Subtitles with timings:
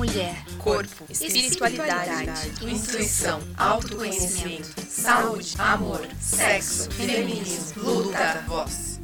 [0.00, 8.98] mulher, corpo, espiritualidade, intuição, autoconhecimento, saúde, amor, sexo, feminismo, luta, voz.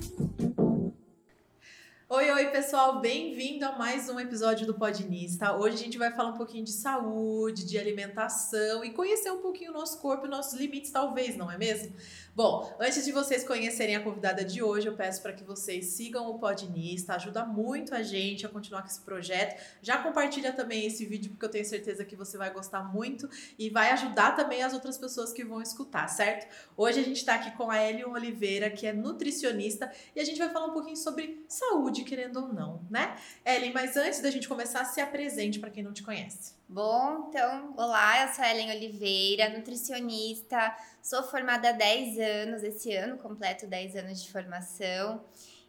[2.08, 5.56] Oi, oi, pessoal, bem-vindo a mais um episódio do Podnista.
[5.56, 9.72] Hoje a gente vai falar um pouquinho de saúde, de alimentação e conhecer um pouquinho
[9.72, 11.92] o nosso corpo e nossos limites, talvez, não é mesmo?
[12.32, 16.30] Bom, antes de vocês conhecerem a convidada de hoje, eu peço para que vocês sigam
[16.30, 19.60] o Podnista, ajuda muito a gente a continuar com esse projeto.
[19.82, 23.68] Já compartilha também esse vídeo, porque eu tenho certeza que você vai gostar muito e
[23.70, 26.46] vai ajudar também as outras pessoas que vão escutar, certo?
[26.76, 30.38] Hoje a gente está aqui com a Elion Oliveira, que é nutricionista, e a gente
[30.38, 33.16] vai falar um pouquinho sobre saúde, querendo ou não, né?
[33.44, 36.54] Ellen, mas antes da gente começar, se apresente para quem não te conhece.
[36.68, 42.92] Bom, então, olá, eu sou a Ellen Oliveira, nutricionista, sou formada há 10 anos, esse
[42.94, 45.24] ano completo 10 anos de formação.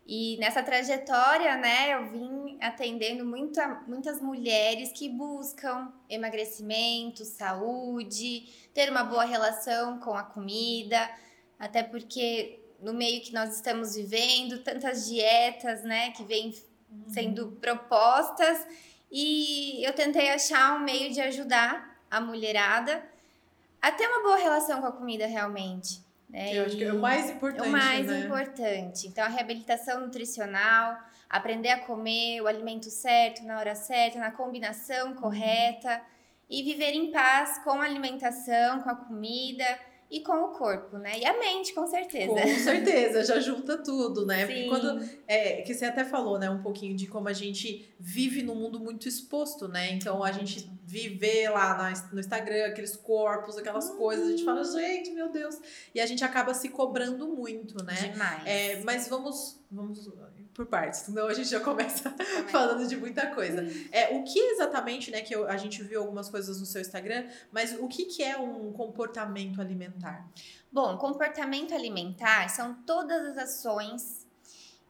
[0.09, 8.89] E nessa trajetória, né, eu vim atendendo muita, muitas mulheres que buscam emagrecimento, saúde, ter
[8.89, 11.09] uma boa relação com a comida,
[11.59, 16.53] até porque no meio que nós estamos vivendo, tantas dietas, né, que vêm
[17.07, 18.65] sendo propostas
[19.11, 23.03] e eu tentei achar um meio de ajudar a mulherada
[23.81, 26.05] a ter uma boa relação com a comida realmente.
[26.29, 26.57] Né?
[26.57, 27.67] eu acho que é o mais importante.
[27.67, 28.19] O mais né?
[28.19, 29.07] importante.
[29.07, 30.97] Então, a reabilitação nutricional,
[31.29, 36.01] aprender a comer o alimento certo, na hora certa, na combinação correta
[36.49, 41.19] e viver em paz com a alimentação, com a comida e com o corpo, né?
[41.19, 42.33] E a mente, com certeza.
[42.33, 44.47] Com certeza, já junta tudo, né?
[44.47, 44.53] Sim.
[44.53, 45.09] Porque quando.
[45.27, 48.79] É, que você até falou, né, um pouquinho de como a gente vive num mundo
[48.79, 49.91] muito exposto, né?
[49.91, 55.11] Então a gente vive lá no Instagram aqueles corpos, aquelas coisas, a gente fala, gente,
[55.11, 55.59] meu Deus.
[55.93, 58.11] E a gente acaba se cobrando muito, né?
[58.11, 58.43] Demais.
[58.45, 60.07] É, mas vamos, vamos
[60.57, 62.09] por partes, senão a gente já começa
[62.49, 63.63] falando de muita coisa.
[63.91, 67.29] É, o que exatamente, né, que eu- a gente viu algumas coisas no seu Instagram,
[67.51, 70.27] mas o que, que é um comportamento alimentar?
[70.71, 74.25] Bom, comportamento alimentar são todas as ações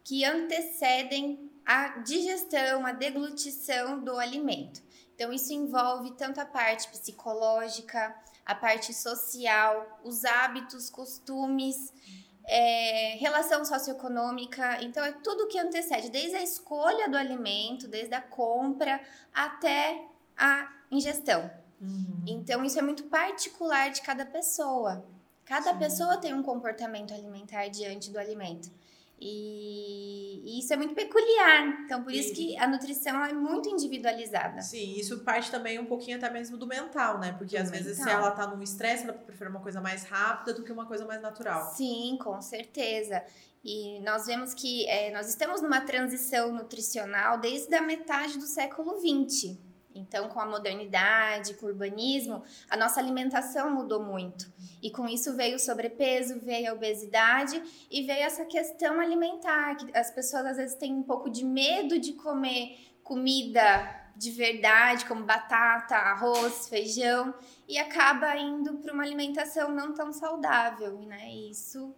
[0.05, 4.81] que antecedem a digestão, a deglutição do alimento.
[5.13, 8.15] Então, isso envolve tanto a parte psicológica,
[8.45, 11.91] a parte social, os hábitos, costumes,
[12.47, 14.81] é, relação socioeconômica.
[14.81, 19.01] Então, é tudo que antecede, desde a escolha do alimento, desde a compra
[19.33, 20.01] até
[20.35, 21.51] a ingestão.
[22.25, 25.05] Então, isso é muito particular de cada pessoa.
[25.45, 25.79] Cada Sim.
[25.79, 28.71] pessoa tem um comportamento alimentar diante do alimento.
[29.19, 31.81] E, e isso é muito peculiar.
[31.83, 34.61] Então, por isso E- que a nutrição é muito individualizada.
[34.61, 37.33] Sim, isso parte também um pouquinho até mesmo do mental, né?
[37.37, 38.19] Porque Do às vezes se mental.
[38.21, 41.21] ela tá num estresse, ela prefere uma coisa mais rápida do que uma coisa mais
[41.21, 41.71] natural.
[41.73, 43.23] Sim, com certeza.
[43.63, 48.97] E nós vemos que eh, nós estamos numa transição nutricional desde a metade do século
[48.99, 49.57] XX.
[49.99, 54.51] Então, com a modernidade, com o urbanismo, a nossa alimentação mudou muito.
[54.81, 59.97] E com isso veio o sobrepeso, veio a obesidade e veio essa questão alimentar, que
[59.97, 65.23] as pessoas às vezes têm um pouco de medo de comer comida de verdade, como
[65.23, 67.33] batata, arroz, feijão,
[67.67, 71.29] e acaba indo para uma alimentação não tão saudável, né?
[71.29, 71.95] E isso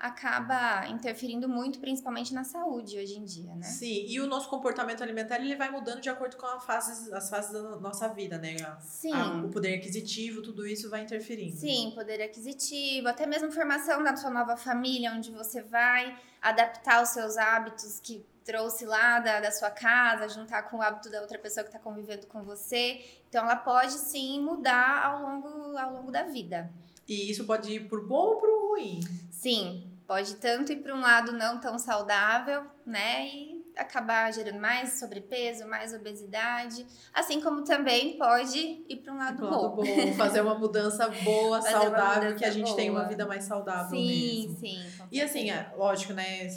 [0.00, 3.62] acaba interferindo muito, principalmente na saúde hoje em dia, né?
[3.62, 7.52] Sim, e o nosso comportamento alimentar ele vai mudando de acordo com fase, as fases
[7.52, 8.56] da nossa vida, né?
[8.62, 9.12] A- Sim.
[9.12, 11.54] a- o poder aquisitivo, tudo isso vai interferindo.
[11.58, 17.10] Sim, poder aquisitivo, até mesmo formação da sua nova família, onde você vai adaptar os
[17.10, 21.38] seus hábitos que trouxe lá da, da sua casa, juntar com o hábito da outra
[21.38, 23.04] pessoa que está convivendo com você.
[23.28, 26.72] Então, ela pode sim mudar ao longo, ao longo da vida.
[27.06, 29.00] E isso pode ir pro bom ou pro ruim.
[29.30, 33.28] Sim, pode tanto ir para um lado não tão saudável, né?
[33.28, 36.84] E acabar gerando mais sobrepeso, mais obesidade,
[37.14, 39.84] assim como também pode ir para um lado Pro lado bom.
[39.84, 43.08] bom, fazer uma mudança boa, saudável, mudança que a gente tenha uma boa.
[43.08, 44.58] vida mais saudável Sim, mesmo.
[44.58, 44.82] sim.
[44.98, 46.48] com E assim, é, lógico, né?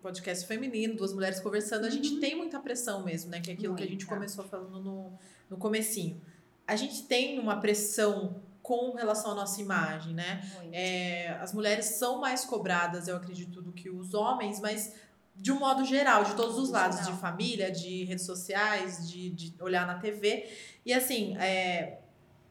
[0.00, 2.20] Podcast feminino, duas mulheres conversando, a gente Uhum.
[2.20, 3.40] tem muita pressão mesmo, né?
[3.40, 4.14] Que é aquilo que a gente Muita.
[4.14, 5.12] começou falando no,
[5.50, 6.22] no comecinho.
[6.68, 10.40] A gente tem uma pressão com relação à nossa imagem, né?
[10.72, 14.94] É, as mulheres são mais cobradas, eu acredito, do que os homens, mas
[15.34, 19.54] de um modo geral, de todos os lados, de família, de redes sociais, de, de
[19.60, 20.48] olhar na TV.
[20.86, 21.98] E assim, é,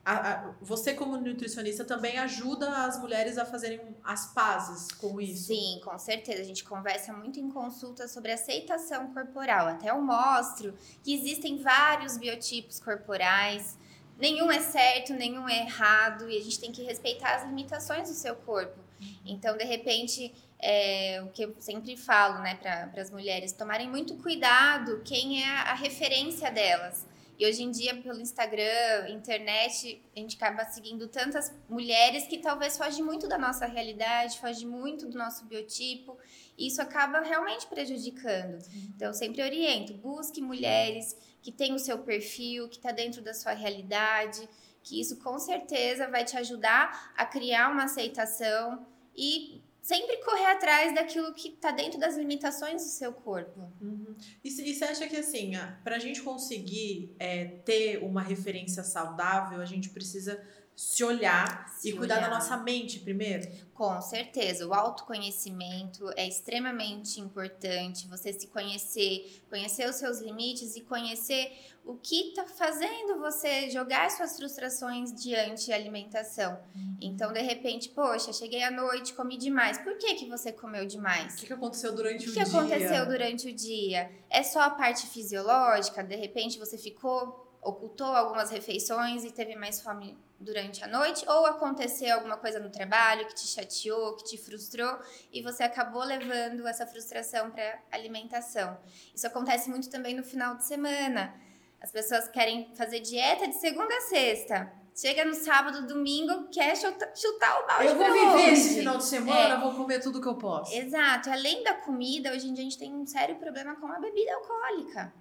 [0.03, 5.45] a- a- você como nutricionista também ajuda as mulheres a fazerem as pazes com isso.
[5.47, 6.41] Sim, com certeza.
[6.41, 9.67] A gente conversa muito em consulta sobre aceitação corporal.
[9.67, 10.73] Até eu mostro
[11.03, 13.77] que existem vários biotipos corporais.
[14.21, 16.29] Nenhum é certo, nenhum é errado.
[16.29, 18.79] E a gente tem que respeitar as limitações do seu corpo.
[19.25, 24.15] Então, de repente, é, o que eu sempre falo né, para as mulheres, tomarem muito
[24.18, 27.07] cuidado quem é a, referência delas.
[27.39, 32.77] E hoje em dia, pelo Instagram, internet, a gente acaba seguindo tantas mulheres que talvez
[32.77, 36.15] fogem muito da nossa realidade, fogem muito do nosso biotipo.
[36.56, 38.63] E isso acaba realmente prejudicando.
[38.95, 43.33] Então, eu sempre oriento: busque mulheres que têm o seu perfil, que está dentro da
[43.33, 44.47] sua realidade,
[44.83, 48.85] que isso com certeza vai te ajudar a criar uma aceitação
[49.15, 53.71] e sempre correr atrás daquilo que está dentro das limitações do seu corpo.
[53.81, 54.15] Uhum.
[54.43, 55.53] E, e você acha que assim,
[55.83, 60.41] para a gente conseguir é, ter uma referência saudável, a gente precisa
[60.81, 62.29] se olhar se e cuidar olhar.
[62.29, 63.47] da nossa mente primeiro?
[63.71, 64.67] Com certeza.
[64.67, 68.07] O autoconhecimento é extremamente importante.
[68.07, 71.55] Você se conhecer, conhecer os seus limites e conhecer
[71.85, 76.59] o que está fazendo você jogar suas frustrações diante da alimentação.
[76.75, 76.97] Uhum.
[76.99, 79.77] Então, de repente, poxa, cheguei à noite, comi demais.
[79.77, 81.35] Por que, que você comeu demais?
[81.35, 82.43] O que, que aconteceu durante o, o dia?
[82.43, 84.11] O que aconteceu durante o dia?
[84.31, 86.03] É só a parte fisiológica?
[86.03, 91.45] De repente, você ficou ocultou algumas refeições e teve mais fome durante a noite, ou
[91.45, 94.99] aconteceu alguma coisa no trabalho que te chateou, que te frustrou
[95.31, 98.77] e você acabou levando essa frustração para alimentação.
[99.15, 101.33] Isso acontece muito também no final de semana.
[101.81, 104.71] As pessoas querem fazer dieta de segunda a sexta.
[104.93, 107.88] Chega no sábado, domingo, quer chutar, chutar o balde.
[107.88, 109.57] Eu vou viver esse final de semana, é.
[109.57, 110.75] vou comer tudo que eu posso.
[110.75, 111.29] Exato.
[111.29, 114.33] Além da comida, hoje em dia a gente tem um sério problema com a bebida
[114.35, 115.13] alcoólica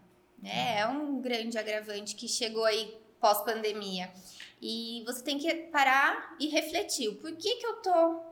[0.43, 0.79] né?
[0.79, 4.11] É um grande agravante que chegou aí pós-pandemia.
[4.61, 7.09] E você tem que parar e refletir.
[7.09, 8.23] O porquê que eu tô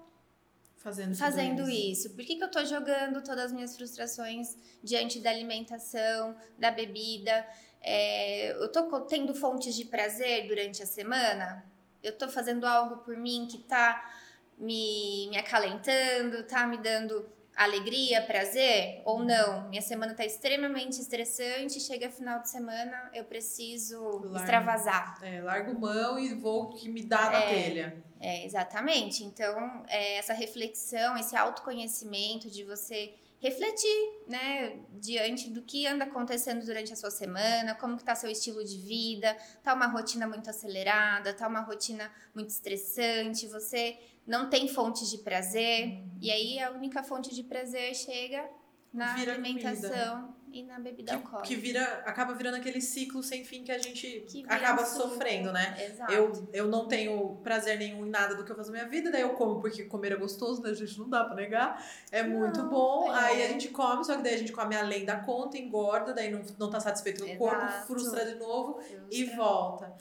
[0.76, 2.06] fazendo, fazendo isso?
[2.06, 2.10] isso?
[2.14, 7.46] Por que, que eu tô jogando todas as minhas frustrações diante da alimentação, da bebida?
[7.80, 11.64] É, eu tô tendo fontes de prazer durante a semana?
[12.02, 14.12] Eu tô fazendo algo por mim que tá
[14.58, 19.68] me, me acalentando, tá me dando alegria, prazer ou não.
[19.68, 25.18] Minha semana tá extremamente estressante, chega final de semana, eu preciso largo, extravasar.
[25.22, 28.04] É, largo mão e vou que me dá na é, telha.
[28.20, 29.24] É, exatamente.
[29.24, 36.64] Então, é, essa reflexão, esse autoconhecimento de você refletir, né, diante do que anda acontecendo
[36.64, 40.48] durante a sua semana, como que tá seu estilo de vida, tá uma rotina muito
[40.50, 43.96] acelerada, tá uma rotina muito estressante, você
[44.28, 46.10] não tem fontes de prazer, uhum.
[46.20, 48.46] e aí a única fonte de prazer chega
[48.92, 50.34] na vira alimentação comida.
[50.52, 51.48] e na bebida que, alcoólica.
[51.48, 55.76] Que vira, acaba virando aquele ciclo sem fim que a gente que acaba sofrendo, né?
[55.82, 56.12] Exato.
[56.12, 59.10] Eu, eu não tenho prazer nenhum em nada do que eu faço na minha vida,
[59.10, 60.70] daí eu como porque comer é gostoso, né?
[60.70, 61.82] A gente não dá pra negar.
[62.12, 63.10] É não, muito bom.
[63.14, 63.18] É.
[63.18, 66.30] Aí a gente come, só que daí a gente come além da conta, engorda, daí
[66.30, 69.06] não, não tá satisfeito no corpo, frustra de novo frustra.
[69.10, 69.96] e volta.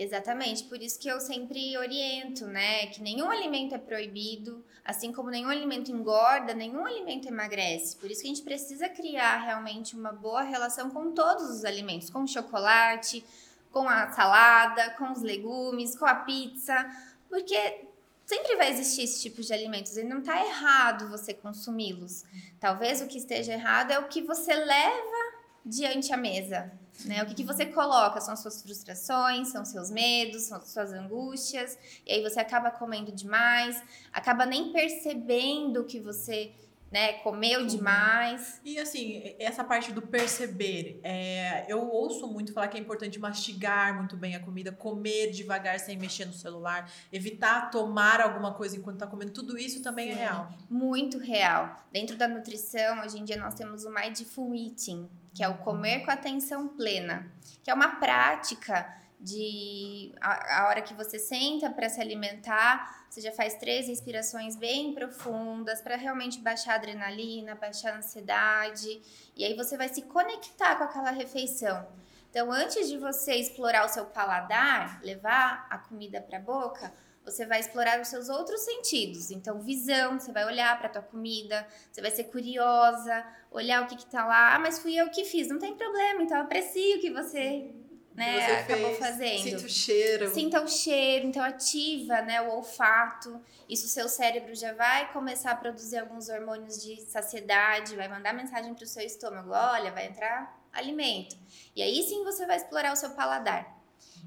[0.00, 5.28] Exatamente, por isso que eu sempre oriento, né, que nenhum alimento é proibido, assim como
[5.28, 7.96] nenhum alimento engorda, nenhum alimento emagrece.
[7.96, 12.10] Por isso que a gente precisa criar realmente uma boa relação com todos os alimentos,
[12.10, 13.24] com o chocolate,
[13.72, 16.88] com a salada, com os legumes, com a pizza,
[17.28, 17.88] porque
[18.24, 22.24] sempre vai existir esse tipo de alimentos e não está errado você consumi-los.
[22.60, 26.72] Talvez o que esteja errado é o que você leva diante a mesa.
[27.04, 27.22] Né?
[27.22, 28.20] O que, que você coloca?
[28.20, 33.82] São suas frustrações, são seus medos, são suas angústias, e aí você acaba comendo demais,
[34.12, 36.52] acaba nem percebendo que você
[36.90, 38.60] né, comeu demais.
[38.64, 43.94] E assim, essa parte do perceber, é, eu ouço muito falar que é importante mastigar
[43.96, 48.96] muito bem a comida, comer devagar sem mexer no celular, evitar tomar alguma coisa enquanto
[48.96, 50.52] está comendo, tudo isso também é Sim, é real.
[50.70, 51.76] Muito real.
[51.92, 56.04] Dentro da nutrição, hoje em dia nós temos o Mindful Eating, que é o comer
[56.04, 57.30] com atenção plena,
[57.62, 63.20] que é uma prática de a, a hora que você senta para se alimentar, você
[63.20, 69.00] já faz três respirações bem profundas para realmente baixar a adrenalina, baixar a ansiedade,
[69.36, 71.86] e aí você vai se conectar com aquela refeição.
[72.28, 76.92] Então, antes de você explorar o seu paladar, levar a comida para a boca,
[77.30, 79.30] você vai explorar os seus outros sentidos.
[79.30, 83.96] Então, visão, você vai olhar para tua comida, você vai ser curiosa, olhar o que
[83.96, 84.54] que tá lá.
[84.54, 85.48] Ah, mas fui eu que fiz.
[85.48, 87.70] Não tem problema, então aprecio que você
[88.18, 88.98] né, você acabou fez.
[88.98, 89.42] fazendo.
[89.42, 90.34] Sinta o cheiro.
[90.34, 93.40] Sinta o cheiro, então ativa, né, o olfato.
[93.68, 98.34] Isso o seu cérebro já vai começar a produzir alguns hormônios de saciedade, vai mandar
[98.34, 101.36] mensagem para o seu estômago, olha, vai entrar alimento.
[101.76, 103.77] E aí sim você vai explorar o seu paladar.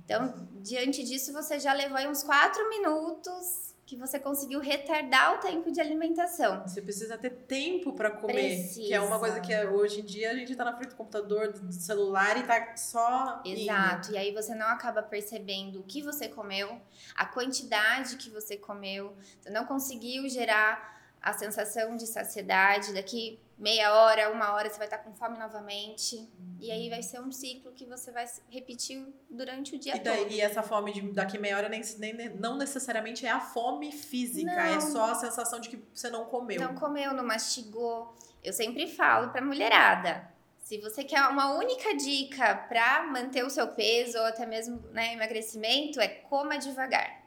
[0.04, 5.38] Então, diante disso, você já levou aí uns quatro minutos que você conseguiu retardar o
[5.40, 6.62] tempo de alimentação.
[6.66, 8.88] Você precisa ter tempo para comer, precisa.
[8.88, 11.51] que é uma coisa que hoje em dia a gente está na frente do computador,
[11.51, 14.08] do celular e tá só Exato.
[14.08, 14.16] Indo.
[14.16, 16.80] E aí você não acaba percebendo o que você comeu,
[17.13, 23.94] a quantidade que você comeu, você não conseguiu gerar a sensação de saciedade daqui meia
[23.94, 26.27] hora, uma hora você vai estar com fome novamente.
[26.60, 30.18] E aí vai ser um ciclo que você vai repetir durante o dia e daí,
[30.18, 30.32] todo.
[30.32, 34.51] E essa fome de daqui meia hora nem, nem, não necessariamente é a fome física,
[34.51, 34.60] Não.
[34.60, 36.60] é só a sensação de que você não comeu.
[36.60, 38.15] Não comeu, não mastigou.
[38.44, 40.30] Eu sempre falo pra mulherada.
[40.58, 45.13] Se você quer uma única dica para manter o seu peso ou até mesmo né,
[45.13, 47.22] emagrecimento, é coma devagar.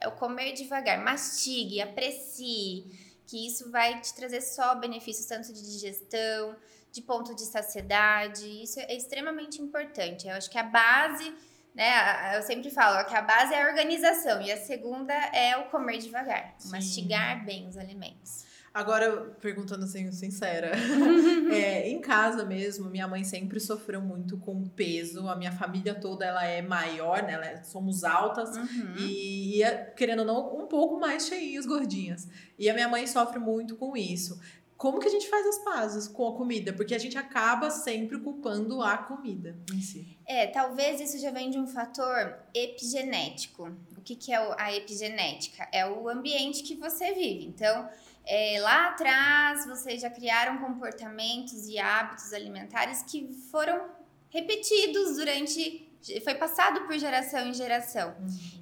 [0.00, 0.98] É o comer devagar.
[1.02, 2.90] Mastigue, aprecie,
[3.26, 6.56] que isso vai te trazer só benefícios tanto de digestão,
[6.92, 8.44] de ponto de saciedade.
[8.62, 10.28] Isso é extremamente importante.
[10.28, 11.34] Eu acho que a base,
[11.74, 12.36] né?
[12.36, 15.98] Eu sempre falo que a base é a organização e a segunda é o comer
[15.98, 16.70] devagar, Sim.
[16.70, 18.44] mastigar bem os alimentos.
[18.74, 20.72] Agora, perguntando assim, sincera,
[21.52, 25.28] é, em casa mesmo, minha mãe sempre sofreu muito com peso.
[25.28, 27.34] A minha família toda ela é maior, né?
[27.34, 28.56] Ela é- somos altas.
[28.56, 28.96] Uhum.
[28.98, 32.28] E, e, querendo ou não, um pouco mais cheinhas, gordinhas.
[32.58, 34.40] E a minha mãe sofre muito com isso.
[34.76, 36.72] Como que a gente faz as pazes com a comida?
[36.72, 40.18] Porque a gente acaba sempre culpando a comida em si.
[40.26, 43.70] É, talvez isso já vem de um fator epigenético.
[43.96, 45.68] O que, que é a epigenética?
[45.72, 47.46] É o ambiente que você vive.
[47.46, 47.88] Então,
[48.26, 53.88] é, lá atrás, vocês já criaram comportamentos e hábitos alimentares que foram
[54.30, 55.90] repetidos durante.
[56.22, 58.14] Foi passado por geração em geração.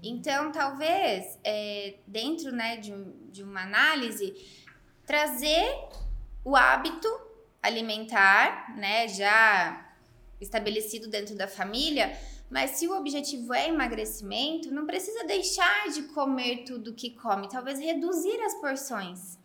[0.03, 2.93] Então, talvez, é, dentro né, de,
[3.33, 4.33] de uma análise,
[5.05, 5.69] trazer
[6.45, 7.09] o hábito
[7.61, 9.93] alimentar, né, já
[10.41, 12.17] estabelecido dentro da família,
[12.53, 17.81] mas se o objetivo é emagrecimento, não precisa deixar de comer tudo que come, talvez
[17.81, 19.39] reduzir as porções.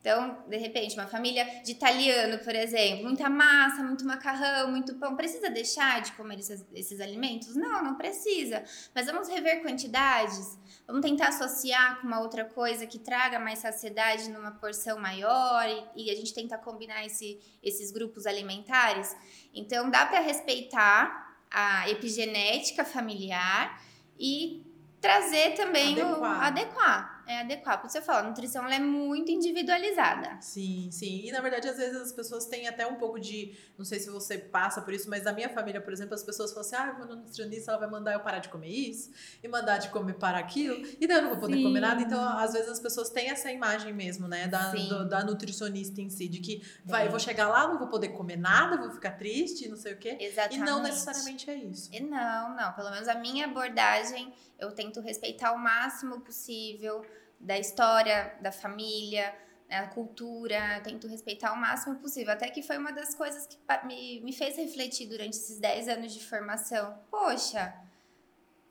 [0.00, 5.14] Então, de repente, uma família de italiano, por exemplo, muita massa, muito macarrão, muito pão,
[5.14, 7.54] precisa deixar de comer esses, esses alimentos?
[7.54, 8.64] Não, não precisa.
[8.92, 14.30] Mas vamos rever quantidades, vamos tentar associar com uma outra coisa que traga mais saciedade
[14.30, 15.64] numa porção maior
[15.94, 19.14] e, e a gente tenta combinar esse, esses grupos alimentares.
[19.54, 23.82] Então, dá para respeitar a epigenética familiar
[24.18, 24.62] e
[25.00, 27.19] trazer também o Adequar.
[27.30, 27.80] É adequar.
[27.80, 30.36] Por isso eu falo, a nutrição ela é muito individualizada.
[30.40, 31.22] Sim, sim.
[31.26, 33.56] E na verdade, às vezes as pessoas têm até um pouco de.
[33.78, 36.52] Não sei se você passa por isso, mas na minha família, por exemplo, as pessoas
[36.52, 39.10] falam assim: ah, no nutricionista, ela vai mandar eu parar de comer isso
[39.42, 41.62] e mandar de comer para aquilo, e daí eu não vou poder Sim.
[41.62, 42.02] comer nada.
[42.02, 46.10] Então, às vezes as pessoas têm essa imagem mesmo, né, da, do- da nutricionista em
[46.10, 47.06] si, de que vai, Tem.
[47.06, 49.98] eu vou chegar lá, não vou poder comer nada, vou ficar triste, não sei o
[49.98, 50.16] quê.
[50.20, 50.56] Exatamente.
[50.56, 51.88] E não necessariamente é isso.
[51.92, 52.72] E Não, não.
[52.72, 57.04] Pelo menos a minha abordagem, eu tento respeitar o máximo possível
[57.40, 59.34] da história, da família,
[59.68, 62.32] né, a cultura, tento respeitar o máximo possível.
[62.32, 63.56] Até que foi uma das coisas que
[63.86, 66.98] me, me fez refletir durante esses 10 anos de formação.
[67.10, 67.72] Poxa,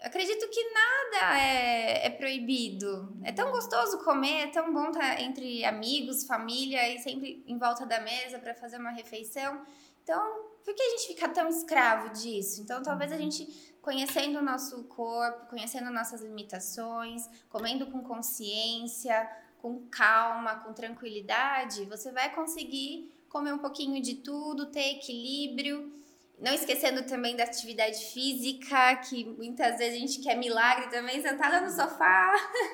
[0.01, 3.17] acredito que nada é, é proibido.
[3.23, 7.85] É tão gostoso comer, é tão bom estar entre amigos, família e sempre em volta
[7.85, 9.65] da mesa para fazer uma refeição.
[10.03, 12.61] Então, por que a gente fica tão escravo disso?
[12.61, 13.47] Então, talvez a gente,
[13.81, 19.29] conhecendo o nosso corpo, conhecendo nossas limitações, comendo com consciência,
[19.61, 25.93] com calma, com tranquilidade, você vai conseguir comer um pouquinho de tudo, ter equilíbrio.
[26.39, 31.59] Não esquecendo também da atividade física, que muitas vezes a gente quer milagre também, sentada
[31.59, 32.33] no sofá.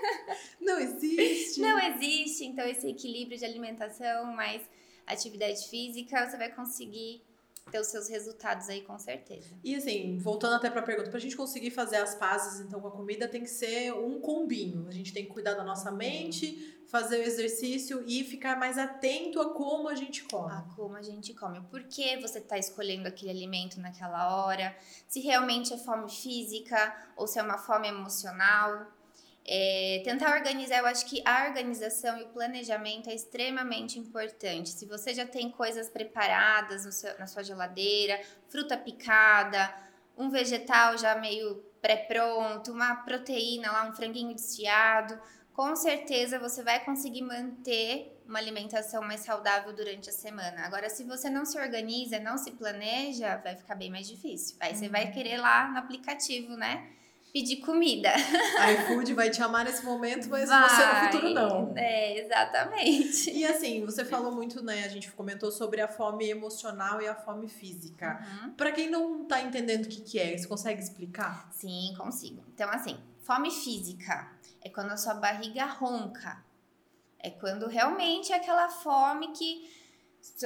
[0.62, 1.60] Não existe.
[1.60, 4.62] Não existe, então, esse equilíbrio de alimentação mais
[5.08, 7.24] atividade física, você vai conseguir
[7.72, 9.58] ter os seus resultados aí com certeza.
[9.64, 12.92] E assim, voltando até pra pergunta, pra gente conseguir fazer as pazes então com a
[12.92, 14.88] comida, tem que ser um combinho.
[14.88, 19.42] A gente tem que cuidar da nossa mente, fazer o exercício e ficar mais atento
[19.42, 20.52] a como a gente come.
[20.52, 24.76] A como a gente come, o porquê você está escolhendo aquele alimento naquela hora,
[25.08, 28.86] se realmente é fome física ou se é uma fome emocional.
[29.48, 34.70] É, tentar organizar, eu acho que a organização e o planejamento é extremamente importante.
[34.70, 39.72] Se você já tem coisas preparadas seu- na sua geladeira, fruta picada,
[40.18, 45.20] um vegetal já meio pré-pronto, uma proteína lá, um franguinho desfiado,
[45.54, 50.66] com certeza você vai conseguir manter uma alimentação mais saudável durante a semana.
[50.66, 54.58] Agora, se você não se organiza, não se planeja, vai ficar bem mais difícil.
[54.60, 56.90] Aí você vai querer lá no aplicativo, né?
[57.36, 58.14] Pedir comida.
[58.58, 61.74] A iFood vai te amar nesse momento, mas você no futuro não.
[61.76, 63.30] É, exatamente.
[63.30, 64.86] E assim, você falou muito, né?
[64.86, 68.26] A gente comentou sobre a fome emocional e a fome física.
[68.46, 68.52] Uhum.
[68.52, 71.50] Pra quem não tá entendendo o que, que é, você consegue explicar?
[71.52, 72.42] Sim, consigo.
[72.54, 76.42] Então, assim, fome física é quando a sua barriga ronca.
[77.20, 79.70] É quando realmente é aquela fome que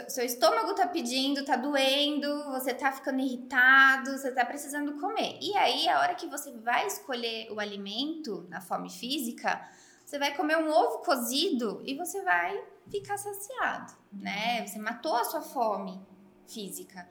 [0.08, 5.38] seu estômago tá pedindo, tá doendo, você tá ficando irritado, você tá precisando comer.
[5.42, 9.62] E aí, a hora que você vai escolher o alimento na fome física,
[10.10, 12.60] Você vai comer um ovo cozido e você vai
[12.90, 14.66] ficar saciado, né?
[14.66, 16.02] Você matou a sua fome
[16.48, 17.08] física.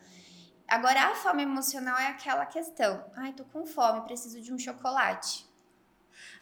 [0.66, 3.04] Agora, a fome emocional é aquela questão.
[3.14, 5.47] Ai, tô com fome, preciso de um chocolate.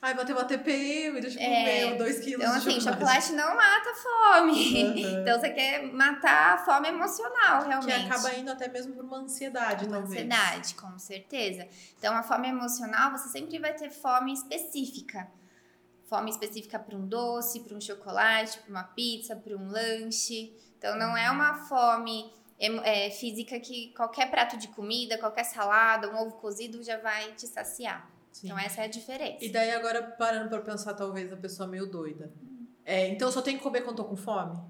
[0.00, 3.24] Ai, bateu uma TPM, deixa eu é, comer dois quilos então, de assim, chocolate.
[3.24, 4.52] chocolate não mata a fome.
[4.52, 5.16] Uhum.
[5.26, 8.06] Então, você quer matar a fome emocional, realmente.
[8.06, 10.22] Que acaba indo até mesmo por uma ansiedade, uma talvez.
[10.22, 11.66] ansiedade, com certeza.
[11.98, 15.28] Então, a fome emocional, você sempre vai ter fome específica.
[16.04, 20.54] Fome específica para um doce, para um chocolate, para uma pizza, para um lanche.
[20.78, 26.16] Então, não é uma fome é, física que qualquer prato de comida, qualquer salada, um
[26.16, 28.15] ovo cozido já vai te saciar.
[28.36, 28.48] Sim.
[28.48, 29.42] Então essa é a diferença.
[29.42, 32.30] E daí agora parando para pensar talvez a pessoa meio doida.
[32.84, 34.60] É, então só tem que comer quando tô com fome?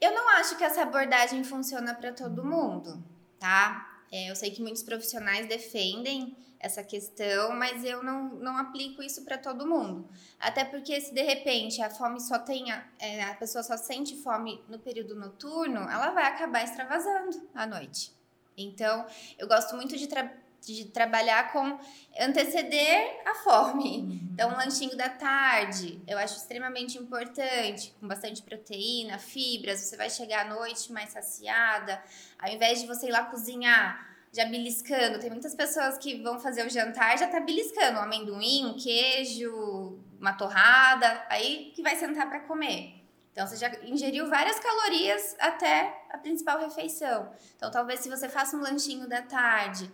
[0.00, 3.04] Eu não acho que essa abordagem funciona para todo mundo,
[3.38, 4.02] tá?
[4.10, 9.22] É, eu sei que muitos profissionais defendem essa questão, mas eu não, não aplico isso
[9.22, 10.08] para todo mundo.
[10.40, 14.64] Até porque se de repente a fome só tenha, é, a pessoa só sente fome
[14.66, 18.16] no período noturno, ela vai acabar extravasando à noite.
[18.56, 19.06] Então,
[19.38, 21.78] eu gosto muito de, tra de trabalhar com
[22.18, 23.98] anteceder a fome.
[23.98, 24.28] Uhum.
[24.32, 30.10] Então, um lanchinho da tarde, eu acho extremamente importante, com bastante proteína, fibras, você vai
[30.10, 32.02] chegar à noite mais saciada,
[32.38, 35.18] ao invés de você ir lá cozinhar já beliscando.
[35.18, 39.98] Tem muitas pessoas que vão fazer o jantar já tá beliscando um amendoim, um queijo,
[40.20, 42.94] uma torrada, aí que vai sentar para comer.
[43.32, 47.30] Então você já ingeriu várias calorias até a principal refeição.
[47.56, 49.90] Então talvez se você faça um lanchinho da tarde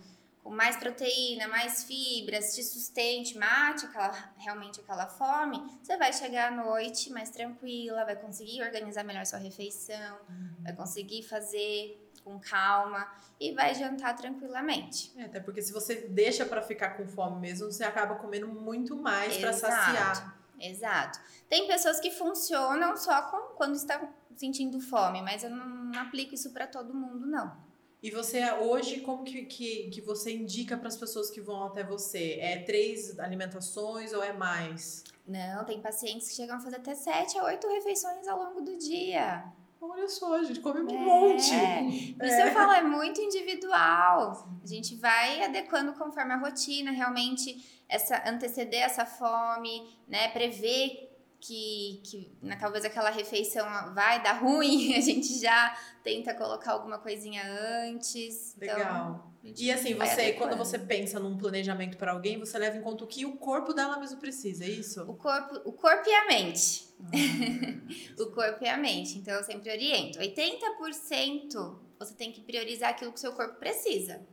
[0.51, 6.57] mais proteína, mais fibras, te sustente, mate aquela, realmente aquela fome, você vai chegar à
[6.57, 10.19] noite mais tranquila, vai conseguir organizar melhor sua refeição,
[10.63, 13.07] vai conseguir fazer com calma
[13.39, 15.13] e vai jantar tranquilamente.
[15.17, 18.97] É, até porque se você deixa para ficar com fome mesmo, você acaba comendo muito
[18.97, 20.39] mais para saciar.
[20.59, 21.21] Exato.
[21.49, 26.35] Tem pessoas que funcionam só com quando estão sentindo fome, mas eu não, não aplico
[26.35, 27.57] isso para todo mundo, não.
[28.05, 31.83] E você hoje, como que, que, que você indica para as pessoas que vão até
[31.83, 32.37] você?
[32.39, 35.03] É três alimentações ou é mais?
[35.27, 38.77] Não, tem pacientes que chegam a fazer até sete a oito refeições ao longo do
[38.77, 39.51] dia.
[39.81, 42.15] Olha só, a gente come um é, monte.
[42.19, 42.49] Por isso é.
[42.49, 44.51] eu falo, é muito individual.
[44.63, 50.29] A gente vai adequando conforme a rotina, realmente essa anteceder essa fome, né?
[50.29, 51.04] Prever
[51.47, 56.99] que, que né, talvez aquela refeição vai dar ruim, a gente já tenta colocar alguma
[56.99, 57.43] coisinha
[57.87, 58.57] antes.
[58.57, 59.35] Então, Legal.
[59.45, 63.05] Então, e assim, você, quando você pensa num planejamento para alguém, você leva em conta
[63.05, 65.03] o que o corpo dela mesmo precisa, é isso?
[65.03, 66.89] O corpo, o corpo e a mente.
[66.99, 67.87] Hum.
[68.19, 69.19] o corpo e a mente.
[69.19, 70.19] Então eu sempre oriento.
[70.19, 74.27] 80% você tem que priorizar aquilo que o seu corpo precisa.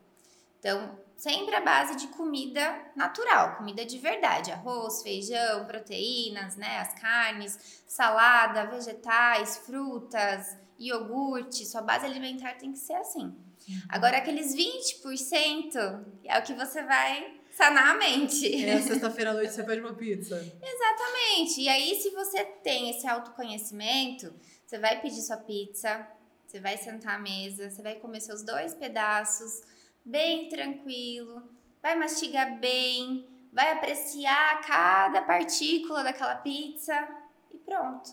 [0.62, 6.94] Então, sempre a base de comida natural, comida de verdade, arroz, feijão, proteínas, né, as
[6.94, 13.24] carnes, salada, vegetais, frutas, iogurte, sua base alimentar tem que ser assim.
[13.24, 13.82] Uhum.
[13.90, 18.64] Agora aqueles 20% é o que você vai sanar a mente.
[18.64, 20.36] É, sexta-feira à noite você pede uma pizza.
[20.62, 21.60] Exatamente.
[21.60, 24.32] E aí se você tem esse autoconhecimento,
[24.64, 26.08] você vai pedir sua pizza,
[26.46, 29.62] você vai sentar à mesa, você vai comer seus dois pedaços,
[30.04, 31.50] bem tranquilo,
[31.82, 37.08] vai mastigar bem, vai apreciar cada partícula daquela pizza
[37.52, 38.10] e pronto.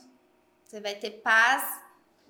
[0.64, 1.80] Você vai ter paz,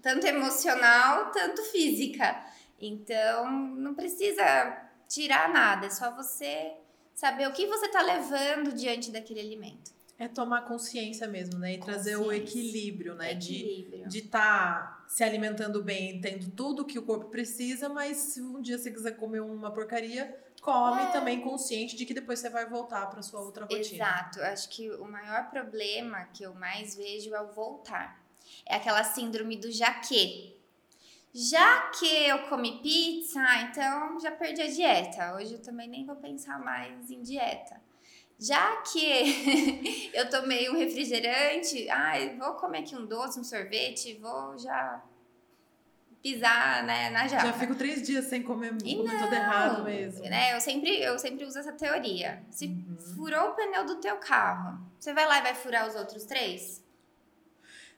[0.01, 2.45] tanto emocional, tanto física.
[2.81, 6.77] Então, não precisa tirar nada, é só você
[7.15, 9.98] saber o que você está levando diante daquele alimento.
[10.19, 11.75] É tomar consciência mesmo, né?
[11.75, 13.33] E trazer o equilíbrio, né?
[13.33, 14.09] Equilíbrio.
[14.09, 18.61] De estar tá se alimentando bem, tendo tudo que o corpo precisa, mas se um
[18.61, 21.13] dia você quiser comer uma porcaria, come é.
[21.13, 24.05] também consciente de que depois você vai voltar para sua outra rotina.
[24.05, 24.41] Exato.
[24.43, 28.21] Acho que o maior problema que eu mais vejo é o voltar.
[28.67, 30.57] É aquela síndrome do jaque.
[31.33, 35.37] Já que eu comi pizza, então já perdi a dieta.
[35.37, 37.88] Hoje eu também nem vou pensar mais em dieta
[38.39, 44.57] já que eu tomei um refrigerante, ai, vou comer aqui um doce, um sorvete, vou
[44.57, 45.03] já
[46.23, 47.47] pisar né, na jaca.
[47.47, 50.25] Já fico três dias sem comer, e comer não, tudo errado mesmo.
[50.25, 52.43] Né, eu, sempre, eu sempre uso essa teoria.
[52.51, 52.97] Se uhum.
[53.15, 56.85] furou o pneu do teu carro, você vai lá e vai furar os outros três?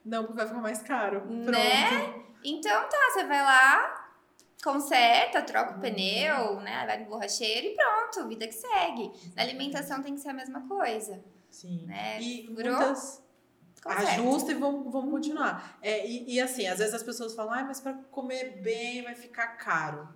[0.04, 1.26] Não, porque vai ficar mais caro.
[1.26, 1.44] Né?
[1.44, 2.14] Pronto.
[2.14, 2.24] Né?
[2.42, 4.10] Então tá, você vai lá,
[4.64, 5.80] conserta, troca o uhum.
[5.80, 6.86] pneu, né?
[6.86, 9.10] Vai no borracheiro e pronto, vida que segue.
[9.34, 11.22] Na alimentação tem que ser a mesma coisa.
[11.50, 11.86] Sim.
[11.86, 12.20] Né?
[12.20, 13.22] E Furou, muitas
[13.84, 15.78] ajusta e vamos, vamos continuar.
[15.82, 19.14] É, e, e, assim, às vezes as pessoas falam, ah, mas para comer bem vai
[19.14, 20.08] ficar caro.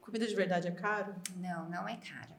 [0.00, 1.14] Comida de verdade é caro?
[1.36, 2.34] Não, não é caro.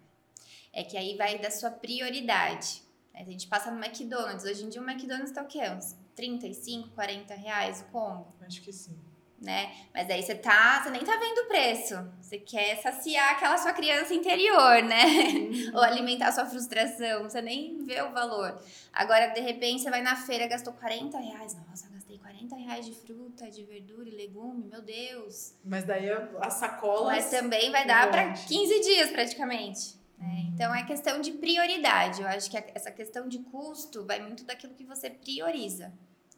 [0.74, 2.84] É que aí vai da sua prioridade.
[3.14, 4.46] A gente passa no McDonald's.
[4.46, 5.70] Hoje em dia o McDonald's tá o quê?
[5.70, 8.34] Uns 35, 40 reais o combo?
[8.42, 8.98] Acho que sim.
[9.42, 9.74] Né?
[9.92, 11.96] Mas aí você tá, você nem tá vendo o preço.
[12.22, 15.04] Você quer saciar aquela sua criança interior, né?
[15.04, 15.72] Uhum.
[15.74, 17.24] Ou alimentar a sua frustração.
[17.24, 18.62] Você nem vê o valor.
[18.94, 21.58] Agora, de repente, você vai na feira, gastou 40 reais.
[21.68, 25.56] Nossa, gastei 40 reais de fruta, de verdura e legume, meu Deus.
[25.66, 26.08] Mas daí
[26.40, 27.08] a sacola.
[27.08, 30.00] Mas também vai dar para 15 dias praticamente.
[30.20, 30.52] Né?
[30.54, 32.22] Então é questão de prioridade.
[32.22, 35.92] Eu acho que essa questão de custo vai muito daquilo que você prioriza.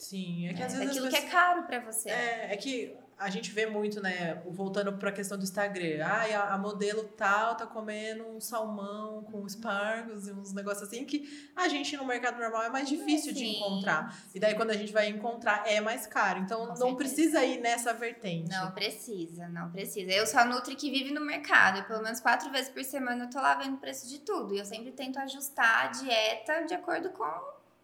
[0.03, 0.87] Sim, é que é, às vezes.
[0.87, 1.23] Daquilo pessoas...
[1.23, 2.09] que é caro para você.
[2.09, 6.03] É, é que a gente vê muito, né, voltando para a questão do Instagram.
[6.05, 11.51] Ah, a, modelo tal tá comendo um salmão com espargos e uns negócios assim que
[11.55, 14.17] a gente no mercado normal é mais difícil de encontrar.
[14.35, 16.39] E daí quando a gente vai encontrar é mais caro.
[16.39, 16.95] Então com não certeza.
[16.97, 18.49] precisa ir nessa vertente.
[18.49, 20.11] Não precisa, não precisa.
[20.11, 21.79] Eu sou a Nutri que vive no mercado.
[21.79, 24.53] E pelo menos quatro vezes por semana eu tô lá vendo o preço de tudo.
[24.53, 27.23] E eu sempre tento ajustar a dieta de acordo com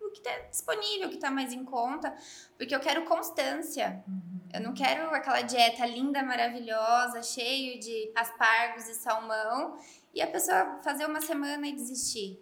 [0.10, 2.16] o que está disponível, o que está mais em conta,
[2.58, 4.04] porque eu quero constância.
[4.08, 4.40] Uhum.
[4.54, 9.78] Eu não quero aquela dieta linda, maravilhosa, cheio de aspargos e salmão,
[10.14, 12.40] e a pessoa fazer uma semana e desistir.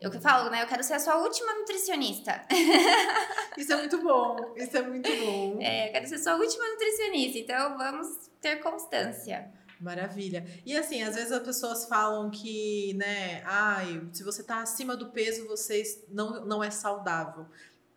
[0.00, 0.62] Eu que falo, né?
[0.62, 2.42] Eu quero ser a sua última nutricionista.
[3.58, 4.54] Isso é muito bom.
[4.56, 5.58] Isso é muito bom.
[5.60, 7.38] É, eu quero ser a sua última nutricionista.
[7.38, 9.52] Então, vamos ter constância.
[9.80, 10.46] Maravilha.
[10.66, 15.06] E assim, às vezes as pessoas falam que, né, ai, se você tá acima do
[15.06, 17.46] peso, você não, não é saudável.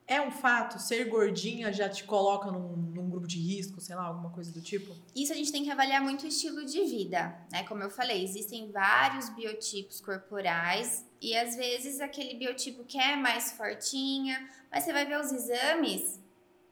[0.08, 0.80] É um fato?
[0.80, 4.62] Ser gordinha já te coloca num, num, grupo de risco, sei lá, alguma coisa do
[4.62, 4.94] tipo?
[5.16, 7.64] Isso a gente tem que avaliar muito o estilo de vida, né?
[7.64, 13.54] Como eu falei, existem vários biotipos corporais e às vezes aquele biotipo que é mais
[13.54, 16.20] fortinha, mas você vai ver os exames,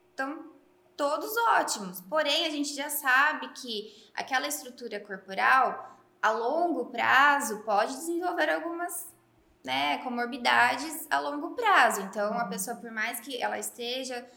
[0.10, 0.51] estão
[0.98, 2.02] todos ótimos.
[2.02, 9.12] Porém, a gente já sabe que aquela estrutura corporal, a longo prazo, pode desenvolver algumas
[9.64, 12.02] né, comorbidades a longo prazo.
[12.02, 12.50] Então, a uhum.
[12.50, 14.28] pessoa, por mais que ela esteja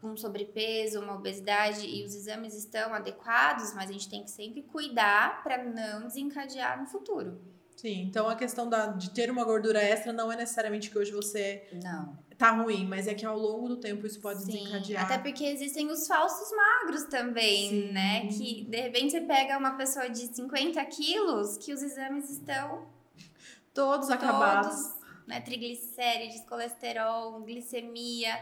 [0.00, 4.62] com sobrepeso, uma obesidade e os exames estão adequados, mas a gente tem que sempre
[4.62, 7.40] cuidar para não desencadear no futuro.
[7.76, 11.12] Sim, então a questão da, de ter uma gordura extra não é necessariamente que hoje
[11.12, 12.16] você não.
[12.38, 15.04] tá ruim, mas é que ao longo do tempo isso pode Sim, desencadear.
[15.04, 17.92] Até porque existem os falsos magros também, Sim.
[17.92, 18.26] né?
[18.28, 22.86] Que de repente você pega uma pessoa de 50 quilos que os exames estão
[23.74, 24.74] todos acabados.
[24.74, 25.42] Todos, né?
[25.42, 28.34] Triglicérides, colesterol, glicemia.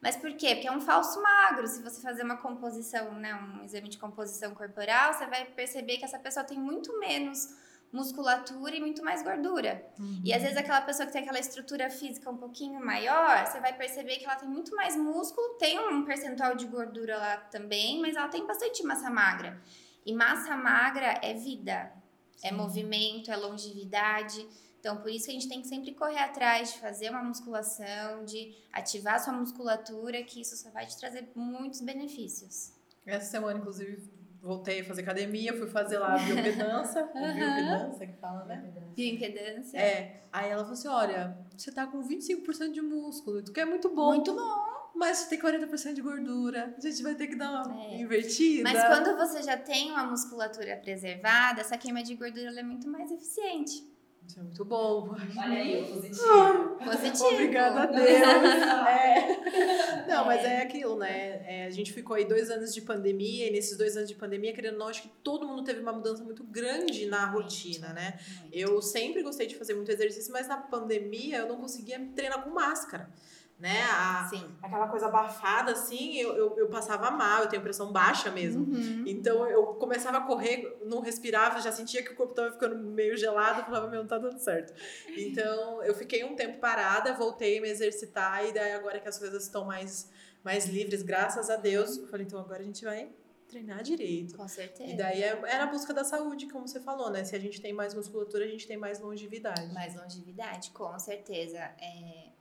[0.00, 0.56] Mas por quê?
[0.56, 1.68] Porque é um falso magro.
[1.68, 6.04] Se você fazer uma composição, né, um exame de composição corporal, você vai perceber que
[6.04, 7.54] essa pessoa tem muito menos
[7.92, 9.84] musculatura e muito mais gordura.
[9.98, 10.22] Uhum.
[10.24, 13.76] E às vezes aquela pessoa que tem aquela estrutura física um pouquinho maior, você vai
[13.76, 18.16] perceber que ela tem muito mais músculo, tem um percentual de gordura lá também, mas
[18.16, 19.60] ela tem bastante massa magra.
[20.06, 21.92] E massa magra é vida, é
[22.36, 22.48] Sim.
[22.48, 24.48] é movimento, é longevidade.
[24.80, 28.24] Então, por isso que a gente tem que sempre correr atrás de fazer uma musculação,
[28.24, 32.72] de ativar sua musculatura, que isso só vai te trazer muitos benefícios.
[33.06, 34.10] Essa semana, inclusive,
[34.42, 37.12] voltei a fazer academia, fui fazer lá a bioimpedância, uhum.
[37.34, 38.72] bioimpedância que fala, né?
[38.94, 39.78] Bioimpedância.
[39.78, 40.24] É.
[40.32, 44.08] Aí ela falou assim, olha, você tá com 25% de músculo, que é muito bom.
[44.08, 44.72] Muito bom.
[44.94, 46.74] Mas você tem 40% de gordura.
[46.76, 48.00] A gente vai ter que dar uma é.
[48.00, 48.70] invertida.
[48.70, 53.10] Mas quando você já tem uma musculatura preservada, essa queima de gordura é muito mais
[53.10, 53.91] eficiente.
[54.26, 55.10] Isso é muito bom.
[55.10, 56.78] Olha aí, o positivo.
[56.82, 57.26] positivo.
[57.26, 58.06] Obrigada a Deus.
[58.88, 60.06] é.
[60.08, 61.42] Não, mas é aquilo, né?
[61.46, 64.52] É, a gente ficou aí dois anos de pandemia, e nesses dois anos de pandemia,
[64.52, 68.18] querendo ou não, acho que todo mundo teve uma mudança muito grande na rotina, né?
[68.52, 72.50] Eu sempre gostei de fazer muito exercício, mas na pandemia eu não conseguia treinar com
[72.50, 73.10] máscara
[73.62, 73.80] né?
[73.92, 74.44] A, Sim.
[74.60, 78.64] Aquela coisa abafada, assim, eu, eu, eu, passava mal, eu tenho pressão baixa mesmo.
[78.64, 79.04] Uhum.
[79.06, 83.16] Então eu começava a correr, não respirava, já sentia que o corpo estava ficando meio
[83.16, 84.74] gelado, falava, meu, não tá dando certo.
[85.16, 89.16] Então eu fiquei um tempo parada, voltei a me exercitar, e daí agora que as
[89.16, 90.10] coisas estão mais,
[90.42, 93.10] mais livres, graças a Deus, eu falei, então agora a gente vai
[93.46, 94.36] treinar direito.
[94.36, 94.90] Com certeza.
[94.90, 97.22] E daí é, é a busca da saúde, como você falou, né?
[97.22, 99.72] Se a gente tem mais musculatura, a gente tem mais longevidade.
[99.72, 101.58] Mais longevidade, com certeza.
[101.80, 102.32] É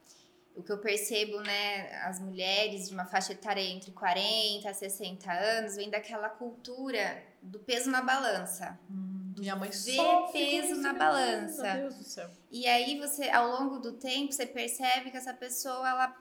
[0.56, 5.32] o que eu percebo, né, as mulheres de uma faixa etária entre 40 a 60
[5.32, 8.78] anos, vem daquela cultura do peso na balança.
[8.90, 9.98] Hum, minha mãe Ver
[10.32, 11.64] peso na balança.
[11.64, 12.30] Meu Deus do céu.
[12.52, 16.16] E aí você, ao longo do tempo, você percebe que essa pessoa, ela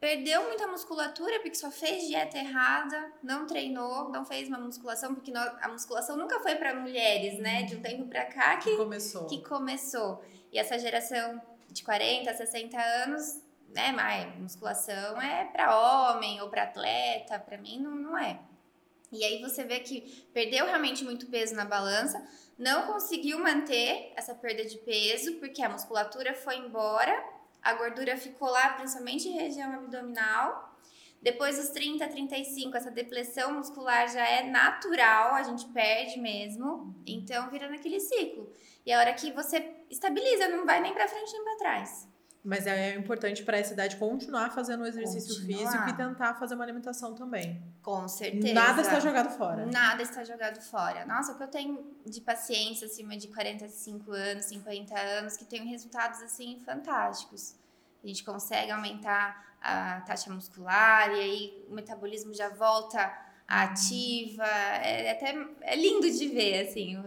[0.00, 5.32] perdeu muita musculatura porque só fez dieta errada, não treinou, não fez uma musculação, porque
[5.34, 7.62] a musculação nunca foi para mulheres, né?
[7.62, 9.26] De um tempo para cá que, que começou.
[9.26, 10.24] que começou.
[10.50, 16.64] E essa geração de 40, 60 anos né, mas musculação é para homem ou para
[16.64, 18.40] atleta, para mim não, não é.
[19.12, 22.26] E aí você vê que perdeu realmente muito peso na balança,
[22.58, 27.24] não conseguiu manter essa perda de peso porque a musculatura foi embora,
[27.62, 30.74] a gordura ficou lá, principalmente em região abdominal.
[31.20, 36.94] Depois dos 30, 35, essa depressão muscular já é natural, a gente perde mesmo.
[37.06, 38.52] Então vira naquele ciclo.
[38.84, 42.08] E a hora que você estabiliza, não vai nem para frente nem para trás.
[42.46, 45.58] Mas é importante para essa idade continuar fazendo o exercício continuar.
[45.58, 47.60] físico e tentar fazer uma alimentação também.
[47.82, 48.54] Com certeza.
[48.54, 49.66] Nada está jogado fora.
[49.66, 51.04] Nada está jogado fora.
[51.04, 55.66] Nossa, o que eu tenho de pacientes acima de 45 anos, 50 anos, que tem
[55.66, 57.56] resultados assim fantásticos.
[58.04, 63.12] A gente consegue aumentar a taxa muscular e aí o metabolismo já volta
[63.46, 64.44] ativa.
[64.82, 67.00] É, é, até é lindo de ver, assim,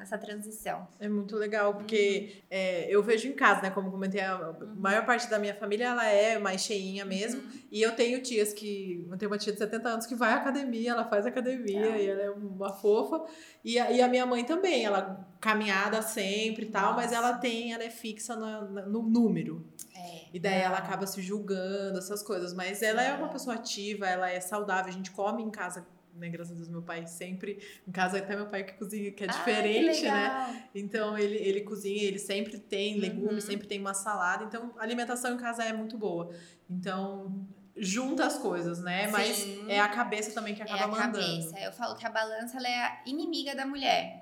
[0.00, 0.86] essa transição.
[1.00, 2.42] É muito legal, porque uhum.
[2.50, 3.70] é, eu vejo em casa, né?
[3.70, 4.74] Como comentei, a uhum.
[4.76, 7.42] maior parte da minha família ela é mais cheinha mesmo.
[7.42, 7.50] Uhum.
[7.70, 9.06] E eu tenho tias que.
[9.10, 12.06] Eu tenho uma tia de 70 anos que vai à academia, ela faz academia e
[12.06, 13.24] ela é uma fofa.
[13.64, 17.74] E a, e a minha mãe também, ela caminhada sempre e tal, mas ela tem,
[17.74, 19.66] ela é fixa no, no número.
[19.92, 20.26] É.
[20.32, 22.54] E daí ela acaba se julgando, essas coisas.
[22.54, 26.28] Mas ela é uma pessoa ativa, ela é saudável, a gente come em casa né,
[26.28, 27.58] graças a Deus, meu pai sempre.
[27.88, 30.68] Em casa, até meu pai que cozinha, que é diferente, que né?
[30.74, 33.50] Então, ele, ele cozinha, ele sempre tem legumes, uhum.
[33.50, 34.44] sempre tem uma salada.
[34.44, 36.30] Então, a alimentação em casa é muito boa.
[36.68, 39.06] Então, junta as coisas, né?
[39.06, 39.12] Sim.
[39.12, 41.18] Mas é a cabeça também que acaba é a mandando.
[41.18, 41.58] Cabeça.
[41.58, 44.21] Eu falo que a balança ela é a inimiga da mulher.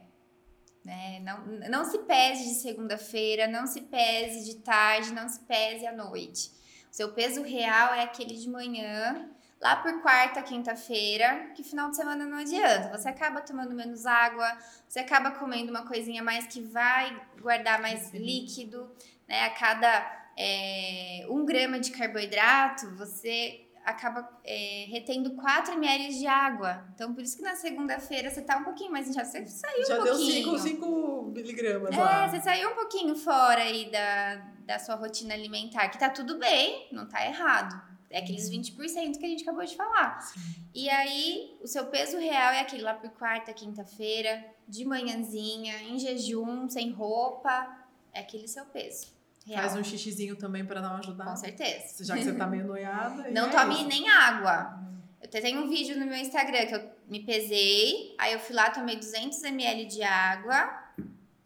[0.84, 1.20] Né?
[1.20, 5.92] Não, não se pese de segunda-feira, não se pese de tarde, não se pese à
[5.92, 6.50] noite.
[6.90, 9.28] O seu peso real é aquele de manhã,
[9.60, 12.96] lá por quarta, quinta-feira, que final de semana não adianta.
[12.96, 18.12] Você acaba tomando menos água, você acaba comendo uma coisinha mais que vai guardar mais
[18.12, 18.90] líquido,
[19.28, 19.44] né?
[19.44, 26.84] A cada é, um grama de carboidrato, você acaba é, retendo 4 ml de água.
[26.94, 29.26] Então, por isso que na segunda-feira você tá um pouquinho mais inchado.
[29.28, 30.42] Você saiu Já um pouquinho.
[30.42, 32.28] Já deu 5 miligramas é, lá.
[32.28, 36.88] você saiu um pouquinho fora aí da, da sua rotina alimentar, que tá tudo bem,
[36.92, 37.90] não tá errado.
[38.10, 39.12] É aqueles 20% uhum.
[39.12, 40.20] que a gente acabou de falar.
[40.20, 40.40] Sim.
[40.74, 45.96] E aí, o seu peso real é aquele lá por quarta, quinta-feira, de manhãzinha, em
[45.98, 47.78] jejum, sem roupa.
[48.12, 49.19] É aquele seu peso.
[49.46, 49.62] Real.
[49.62, 51.30] Faz um xixizinho também para dar uma ajudada.
[51.30, 52.04] Com certeza.
[52.04, 53.28] Já que você tá meio noiada.
[53.32, 53.88] Não é tome isso.
[53.88, 54.78] nem água.
[55.22, 58.70] Eu tenho um vídeo no meu Instagram que eu me pesei, aí eu fui lá,
[58.70, 60.82] tomei 200 ml de água,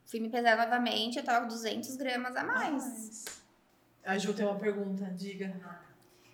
[0.06, 3.24] fui me pesar novamente, eu tava com 200 gramas a mais.
[4.04, 5.54] A Ju tem uma pergunta, diga.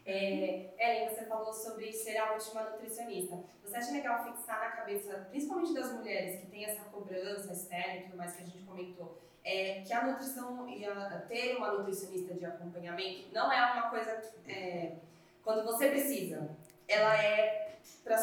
[0.04, 3.38] É, Ellen, você falou sobre ser a última nutricionista.
[3.64, 8.02] Você acha legal fixar na cabeça, principalmente das mulheres que tem essa cobrança externa e
[8.02, 12.34] tudo mais que a gente comentou, é, que a nutrição e a, ter uma nutricionista
[12.34, 14.92] de acompanhamento não é uma coisa é,
[15.42, 16.56] quando você precisa.
[16.86, 18.16] Ela é para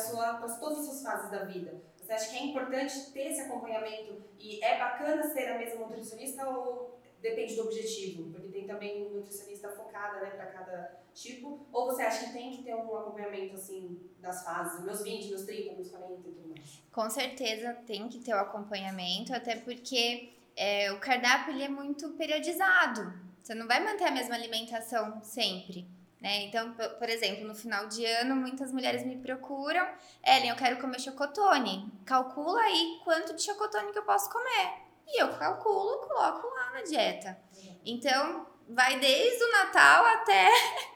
[0.60, 1.82] todas as suas fases da vida.
[1.98, 6.48] Você acha que é importante ter esse acompanhamento e é bacana ser a mesma nutricionista
[6.48, 8.32] ou depende do objetivo?
[8.32, 11.66] Porque tem também nutricionista focada né, para cada tipo.
[11.72, 15.44] Ou você acha que tem que ter um acompanhamento assim das fases, meus 20, meus
[15.44, 16.82] 30, meus 40 e tudo mais?
[16.92, 22.10] Com certeza tem que ter o acompanhamento, até porque é, o cardápio ele é muito
[22.14, 23.14] periodizado.
[23.42, 25.88] Você não vai manter a mesma alimentação sempre.
[26.20, 26.46] Né?
[26.46, 29.88] Então, por exemplo, no final de ano, muitas mulheres me procuram.
[30.26, 31.94] Ellen, eu quero comer chocotone.
[32.06, 34.88] Calcula aí quanto de chocotone que eu posso comer.
[35.08, 37.38] E eu calculo, coloco lá na dieta.
[37.86, 40.50] Então, vai desde o Natal até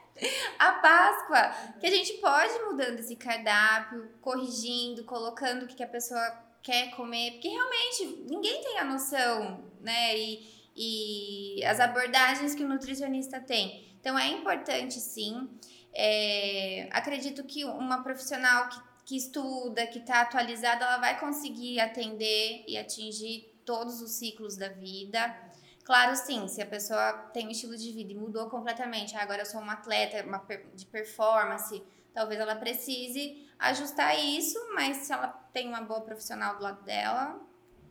[0.60, 5.88] a Páscoa, que a gente pode ir mudando esse cardápio, corrigindo, colocando o que a
[5.88, 10.18] pessoa quer comer, porque realmente ninguém tem a noção, né?
[10.18, 13.96] E, e as abordagens que o nutricionista tem.
[14.00, 15.50] Então é importante sim.
[15.94, 22.64] É, acredito que uma profissional que, que estuda, que está atualizada, ela vai conseguir atender
[22.68, 25.36] e atingir todos os ciclos da vida.
[25.84, 29.42] Claro, sim, se a pessoa tem um estilo de vida e mudou completamente, ah, agora
[29.42, 30.38] eu sou uma atleta uma
[30.76, 36.64] de performance, talvez ela precise ajustar isso, mas se ela tem uma boa profissional do
[36.64, 37.40] lado dela,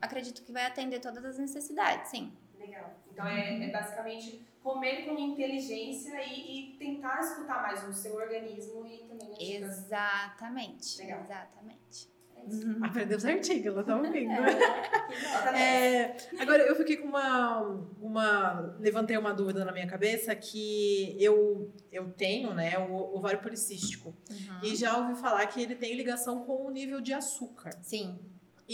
[0.00, 2.36] acredito que vai atender todas as necessidades, sim.
[2.58, 2.92] Legal.
[3.10, 8.86] Então é, é basicamente comer com inteligência e, e, tentar escutar mais o seu organismo
[8.86, 10.98] e também Exatamente.
[10.98, 11.20] Legal.
[11.20, 12.10] Exatamente.
[12.46, 12.84] Uhum.
[12.84, 14.30] Aprendeu certinho, ela tá ouvindo.
[15.54, 17.60] É, agora, eu fiquei com uma,
[18.00, 18.76] uma.
[18.78, 24.14] Levantei uma dúvida na minha cabeça que eu, eu tenho, né, o ovário policístico.
[24.30, 24.60] Uhum.
[24.62, 27.70] E já ouvi falar que ele tem ligação com o nível de açúcar.
[27.82, 28.18] Sim.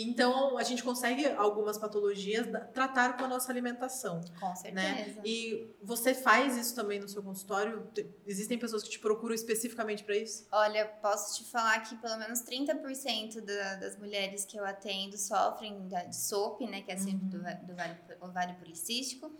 [0.02, 4.20] Então, a gente consegue algumas patologias tratar com a nossa alimentação.
[4.38, 4.94] Com Né?
[4.96, 5.20] certeza.
[5.24, 7.88] E você faz isso também no seu consultório?
[7.94, 10.46] Te- Existem pessoas que te procuram especificamente para isso?
[10.52, 15.88] Olha, posso te falar que pelo menos 30% da- das mulheres que eu atendo sofrem
[15.88, 16.82] da- de SOP, né?
[16.82, 19.32] Que é a síndrome do, do ovário, policístico.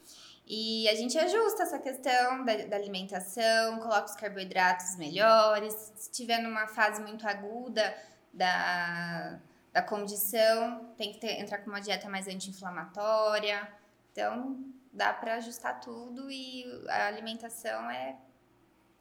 [0.46, 5.92] E a gente ajusta essa questão da, da alimentação, coloca os carboidratos melhores.
[5.96, 7.94] Se tiver numa fase muito aguda
[8.32, 9.38] da,
[9.76, 13.70] da condição, tem que ter- entrar com uma dieta mais anti-inflamatória.
[14.10, 14.58] Então,
[14.90, 18.16] dá para ajustar tudo e a alimentação é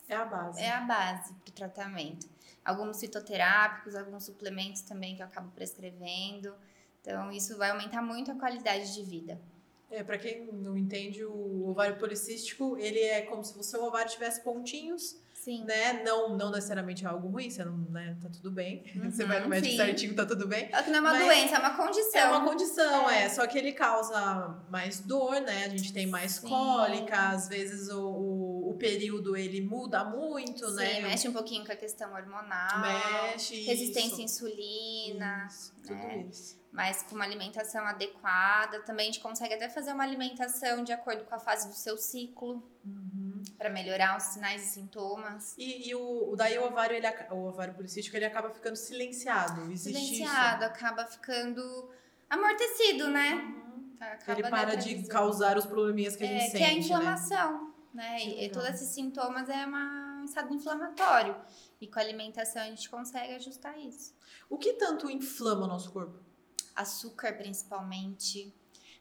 [0.10, 0.62] É a base.
[0.62, 2.28] é a base para o tratamento.
[2.66, 6.54] Alguns fitoterápicos, alguns suplementos também que eu acabo prescrevendo.
[7.02, 9.40] Então, isso vai aumentar muito a qualidade de vida.
[9.90, 14.12] É, para quem não entende, o ovário policístico, ele é como se o seu ovário
[14.12, 15.64] tivesse pontinhos, Sim.
[15.64, 16.02] né?
[16.02, 18.18] Não, não necessariamente é algo ruim, você não, né?
[18.20, 18.84] Tá tudo bem.
[18.96, 19.78] Uhum, você vai no médico sim.
[19.78, 20.70] certinho, tá tudo bem.
[20.74, 22.20] É que não é uma Mas doença, é uma condição.
[22.20, 23.30] É uma condição, é.
[23.30, 25.66] Só que ele causa mais dor, né?
[25.66, 26.50] A gente tem mais Sim.
[26.50, 31.02] cólica, às vezes o, o, o período ele muda muito, Sim, né?
[31.02, 32.80] mexe um pouquinho com a questão hormonal.
[32.80, 33.62] Mexe.
[33.66, 34.48] Resistência à isso.
[34.48, 35.48] insulina.
[35.48, 36.26] Isso, tudo né?
[36.28, 36.60] isso.
[36.72, 38.82] Mas com uma alimentação adequada.
[38.82, 41.98] Também a gente consegue até fazer uma alimentação de acordo com a fase do seu
[41.98, 42.68] ciclo.
[42.84, 43.05] Uhum.
[43.58, 45.56] Para melhorar os sinais e sintomas.
[45.58, 49.72] E, e o, o- daí o ovário, ele, o ovário policístico, ele acaba ficando silenciado.
[49.72, 51.90] Existe Silenciado, acaba ficando
[52.30, 53.30] amortecido, né?
[53.36, 53.66] isso?
[53.66, 53.96] Uhum.
[54.00, 56.72] Acaba Ele para de causar os probleminhas que a gente É, sente, que é a
[56.74, 56.78] né?
[56.80, 58.18] inflamação, né?
[58.20, 61.36] Que E, e todos esses sintomas é uma- um estado inflamatório.
[61.80, 64.14] E com a alimentação a gente consegue ajustar isso.
[64.50, 66.20] O que tanto inflama o nosso corpo?
[66.76, 68.54] Açúcar, principalmente,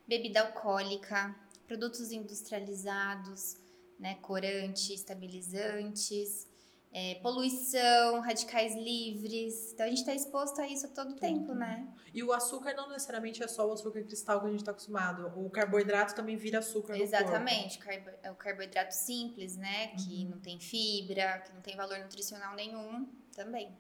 [0.07, 1.35] bebida alcoólica,
[1.67, 3.57] produtos industrializados,
[4.05, 4.17] né?
[4.21, 6.47] Corante, estabilizantes,
[6.93, 9.73] é, poluição, radicais livres.
[9.73, 11.88] Então a gente está exposto a isso todo tempo, né?
[12.12, 15.33] E o açúcar não necessariamente é só o açúcar cristal que a gente está acostumado.
[15.35, 16.99] O carboidrato também vira açúcar.
[16.99, 17.81] Exatamente,
[18.23, 19.88] é o carboidrato simples, né?
[19.97, 20.31] Que Uhum.
[20.33, 23.75] não tem fibra, que não tem valor nutricional nenhum, também.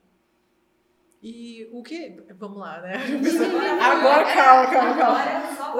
[1.22, 2.22] E o que...
[2.34, 2.94] Vamos lá, né?
[3.80, 5.76] Agora, calma, calma, calma.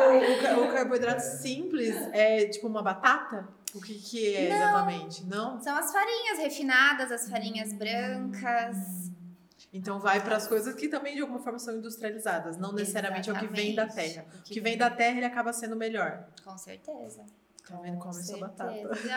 [0.57, 3.48] O, o o carboidrato simples é tipo uma batata?
[3.74, 5.24] O que, que é exatamente?
[5.24, 5.60] Não?
[5.60, 9.10] São as farinhas refinadas, as farinhas brancas.
[9.72, 13.32] Então vai para as coisas que também de alguma forma são industrializadas, não necessariamente é
[13.32, 14.24] o que vem da terra.
[14.32, 16.28] O O que vem da terra ele acaba sendo melhor.
[16.44, 17.24] Com certeza.
[17.66, 17.98] Tá vendo?
[17.98, 18.70] Come sua batata.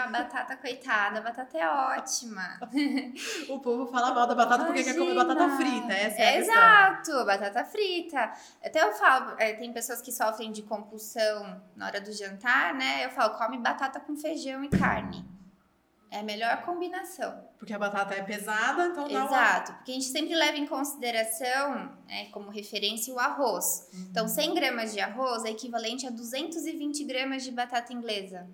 [0.04, 2.60] A batata, coitada, a batata é ótima.
[3.50, 5.36] O povo fala mal da batata porque quer comer Imagina.
[5.36, 5.94] batata frita.
[5.94, 6.38] Essa é.
[6.38, 8.32] Exato, batata frita.
[8.64, 13.06] Até eu falo, é, tem pessoas que sofrem de compulsão na hora do jantar, né?
[13.06, 15.26] Eu falo, come batata com feijão e carne.
[16.10, 17.44] É a melhor combinação.
[17.58, 19.26] Porque a batata é pesada, então dá uma...
[19.26, 23.90] Exato, porque a gente sempre leva em consideração, né, como referência, o arroz.
[23.94, 24.08] Uhum.
[24.12, 28.48] Então, 100 gramas de arroz é equivalente a 220 gramas de batata inglesa.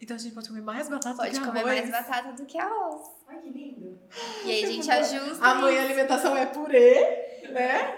[0.00, 1.90] Então a gente pode comer mais batata Pode do que comer arroz.
[1.90, 3.02] mais batata do que arroz.
[3.28, 4.00] Ai, que lindo.
[4.44, 5.44] E aí a gente ajusta.
[5.46, 7.21] Amanhã a alimentação é purê,
[7.52, 7.96] né?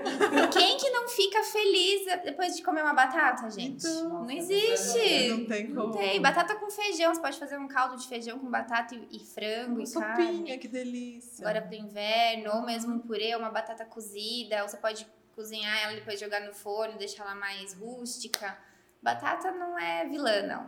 [0.53, 3.87] Quem que não fica feliz depois de comer uma batata, gente?
[3.87, 5.47] Então, não Não existe.
[5.49, 5.89] tem como.
[5.89, 6.21] Não tem.
[6.21, 7.15] Batata com feijão.
[7.15, 10.25] Você pode fazer um caldo de feijão com batata e, e frango Uma e carne.
[10.27, 11.47] sopinha, que delícia.
[11.49, 14.63] Agora pro inverno, ou mesmo um purê, uma batata cozida.
[14.63, 18.57] Ou você pode cozinhar ela e depois jogar no forno, deixar ela mais rústica.
[19.03, 20.65] Batata não é vilã, não.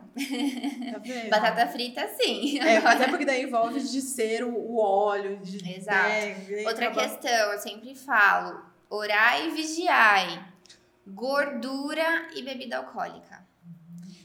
[0.92, 1.30] Tá vendo?
[1.30, 2.58] Batata frita, sim.
[2.58, 5.38] É, até porque daí envolve de ser o, óleo.
[5.38, 6.08] De, Exato.
[6.10, 10.44] né, Outra questão, eu sempre falo: orai e vigiai.
[11.06, 13.46] Gordura e bebida alcoólica.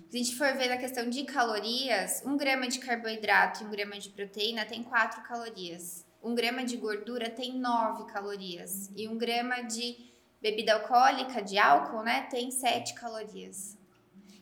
[0.10, 3.70] Se a gente for ver na questão de calorias, um grama de carboidrato e um
[3.70, 6.06] grama de proteína tem 4 calorias.
[6.24, 8.90] Um grama de gordura tem 9 calorias.
[8.96, 13.78] E um grama de bebida alcoólica, de álcool, né, tem 7 calorias.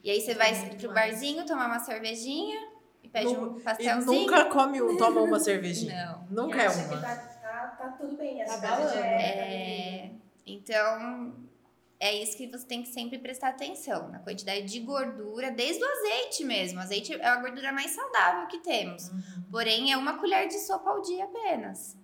[0.03, 1.11] E aí você vai Muito pro mais.
[1.11, 2.57] barzinho tomar uma cervejinha
[3.03, 4.21] e pede um E pastelzinho.
[4.21, 6.05] nunca come, toma uma cervejinha.
[6.29, 6.45] Não.
[6.45, 7.38] Nunca E é uma.
[7.79, 8.99] Tá, tá, tá tudo bem, Tá essa balando.
[8.99, 10.11] É,
[10.45, 11.33] então,
[11.97, 15.87] é isso que você tem que sempre prestar atenção, na quantidade de gordura, desde o
[15.87, 16.79] azeite mesmo.
[16.79, 19.07] O azeite é a gordura mais saudável que temos.
[19.07, 19.43] Uhum.
[19.49, 21.97] Porém, é uma colher de sopa ao dia apenas.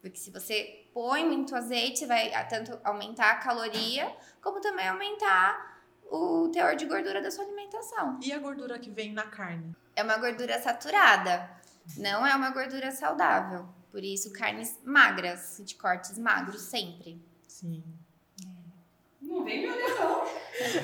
[0.00, 4.86] Porque se você põe muito azeite, você vai ah, tanto aumentar a caloria, como também
[4.86, 8.18] aumentar o teor de gordura da sua alimentação.
[8.22, 9.74] E a gordura que vem na carne?
[9.96, 11.50] É uma gordura saturada,
[11.96, 13.68] não é uma gordura saudável.
[13.90, 17.20] Por isso, carnes magras, de cortes magros sempre.
[17.46, 17.82] Sim.
[19.20, 20.22] Não vem me olhar, não.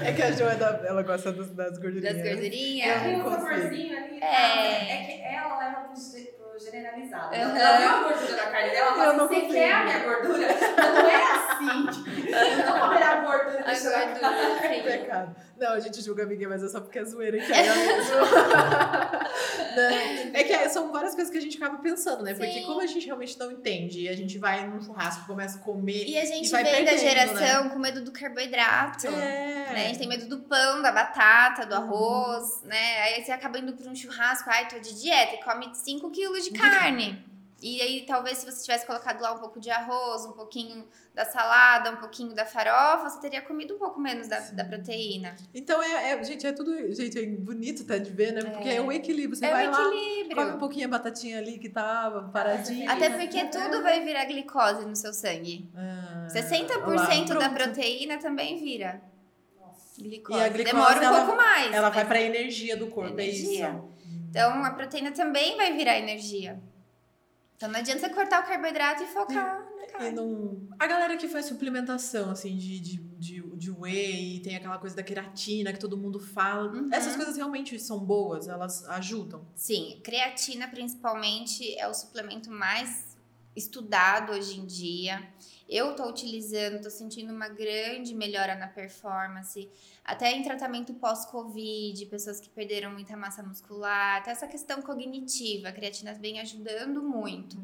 [0.06, 2.16] É que a Jo é da- ela gosta dos- das gordurinhas.
[2.16, 3.02] Das gordurinhas.
[3.02, 4.20] Tem um saborzinho ali.
[4.20, 4.92] É.
[4.92, 5.94] É que ela leva pro,
[6.50, 7.34] pro generalizada.
[7.36, 9.98] Ela, ela viu a gordura da carne dela, ela fala assim, você quer a minha
[10.04, 10.48] gordura?
[10.48, 12.04] Não é assim.
[12.66, 14.82] Não comer a gordura A gordura, sim.
[14.82, 15.36] Pecado.
[15.58, 18.16] Não, a gente julga amiguinha, mas é só porque é zoeira que é mesmo.
[19.76, 22.34] Não, é que são várias coisas que a gente acaba pensando, né?
[22.34, 22.62] Porque Sim.
[22.66, 26.08] como a gente realmente não entende, e a gente vai num churrasco, começa a comer.
[26.08, 29.06] E a gente vai vem da perdendo, geração com medo do carboidrato.
[29.08, 29.10] É.
[29.10, 29.84] Né?
[29.84, 31.68] A gente tem medo do pão, da batata, Uhum.
[31.68, 33.02] do arroz, né?
[33.02, 36.44] Aí você acaba indo pra um churrasco, ai, tô de dieta, e come 5 quilos
[36.44, 37.24] de carne.
[37.66, 41.24] E aí, talvez, se você tivesse colocado lá um pouco de arroz, um pouquinho da
[41.24, 45.34] salada, um pouquinho da farofa, você teria comido um pouco menos da, da proteína.
[45.54, 48.42] Então, é, é- gente, é tudo gente, é bonito até de ver, né?
[48.42, 48.80] Porque é, É.
[48.82, 49.34] o equilíbrio.
[49.34, 50.36] Você é vai o lá, equilíbrio.
[50.36, 52.92] come um pouquinho a batatinha ali que tava paradinha.
[52.92, 55.66] Até porque tudo vai virar glicose no seu sangue.
[55.74, 59.00] Ah, 60% olha lá, da proteína também vira
[59.58, 60.02] Nossa.
[60.02, 60.38] glicose.
[60.38, 61.72] E a glicose, Demora um ela- pouco mais.
[61.72, 63.66] Ela mas vai pra energia do corpo, Energia.
[63.68, 63.94] é isso.
[64.28, 66.60] Então, a proteína também vai virar energia.
[67.56, 70.10] Então, não adianta você cortar o carboidrato e focar na E carne.
[70.10, 70.68] não...
[70.78, 75.02] A galera que faz suplementação, assim, de, de, de, de whey, tem aquela coisa da
[75.02, 76.72] queratina que todo mundo fala.
[76.72, 76.88] Uhum.
[76.92, 79.46] Essas coisas realmente são boas, elas ajudam.
[79.54, 83.16] Sim, creatina principalmente é o suplemento mais
[83.54, 85.22] estudado hoje em dia.
[85.68, 89.68] Eu tô utilizando, tô sentindo uma grande melhora na performance,
[90.04, 95.72] até em tratamento pós-Covid, pessoas que perderam muita massa muscular, até essa questão cognitiva, a
[95.72, 97.56] creatina vem ajudando muito.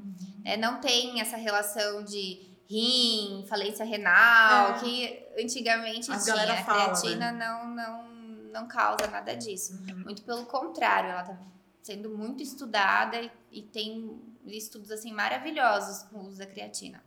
[0.45, 0.57] né?
[0.57, 4.79] não tem essa relação de rim, falência renal, É.
[4.79, 6.53] que antigamente As tinha.
[6.53, 8.09] A fala, creatina não, não,
[8.53, 9.79] não causa nada disso.
[9.97, 11.39] Muito pelo contrário, ela tá
[11.83, 17.03] sendo muito estudada e, e tem estudos assim maravilhosos com o uso da creatina.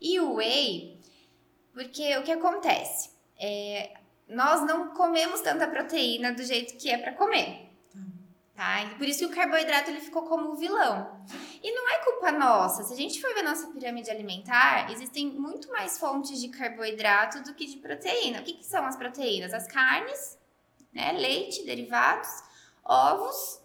[0.00, 0.98] E o whey,
[1.72, 3.10] porque o que acontece?
[3.38, 3.92] É,
[4.28, 7.70] nós não comemos tanta proteína do jeito que é para comer.
[8.60, 8.82] Tá?
[8.82, 11.24] E por isso que o carboidrato ele ficou como o vilão.
[11.62, 12.82] E não é culpa nossa.
[12.82, 17.54] Se a gente for ver nossa pirâmide alimentar, existem muito mais fontes de carboidrato do
[17.54, 18.40] que de proteína.
[18.40, 19.54] O que, que são as proteínas?
[19.54, 20.38] As carnes,
[20.92, 21.12] né?
[21.12, 22.28] leite, derivados,
[22.84, 23.62] ovos.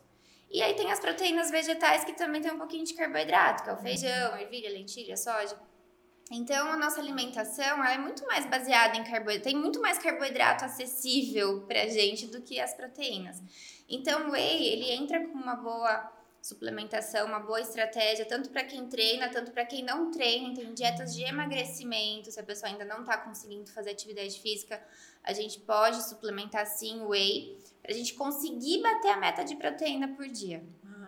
[0.50, 3.74] E aí tem as proteínas vegetais que também tem um pouquinho de carboidrato, que é
[3.74, 5.60] o feijão, ervilha, lentilha, soja.
[6.32, 9.44] Então, a nossa alimentação é muito mais baseada em carboidrato.
[9.44, 13.42] Tem muito mais carboidrato acessível pra gente do que as proteínas.
[13.88, 16.12] Então, o whey, ele entra com uma boa
[16.42, 20.54] suplementação, uma boa estratégia, tanto para quem treina, tanto para quem não treina.
[20.54, 24.80] Tem dietas de emagrecimento, se a pessoa ainda não está conseguindo fazer atividade física,
[25.24, 29.56] a gente pode suplementar sim o whey, para a gente conseguir bater a meta de
[29.56, 30.64] proteína por dia.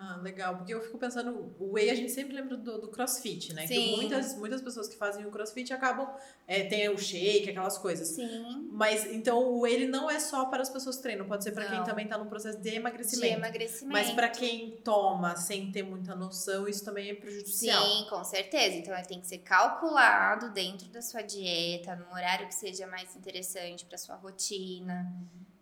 [0.09, 0.55] Ah, legal.
[0.55, 3.67] Porque eu fico pensando, o whey a gente sempre lembra do, do crossfit, né?
[3.67, 3.95] Que Sim.
[3.97, 6.07] muitas, muitas pessoas que fazem o crossfit acabam.
[6.47, 8.07] É, tem o shake, aquelas coisas.
[8.07, 8.69] Sim.
[8.71, 11.51] Mas então o whey ele não é só para as pessoas que treinam, pode ser
[11.51, 13.33] para quem também tá no processo de De emagrecimento.
[13.37, 13.91] emagrecimento.
[13.91, 17.83] Mas para quem toma sem ter muita noção, isso também é prejudicial.
[17.85, 18.75] Sim, com certeza.
[18.77, 23.13] Então ele tem que ser calculado dentro da sua dieta, num horário que seja mais
[23.15, 25.11] interessante para sua rotina,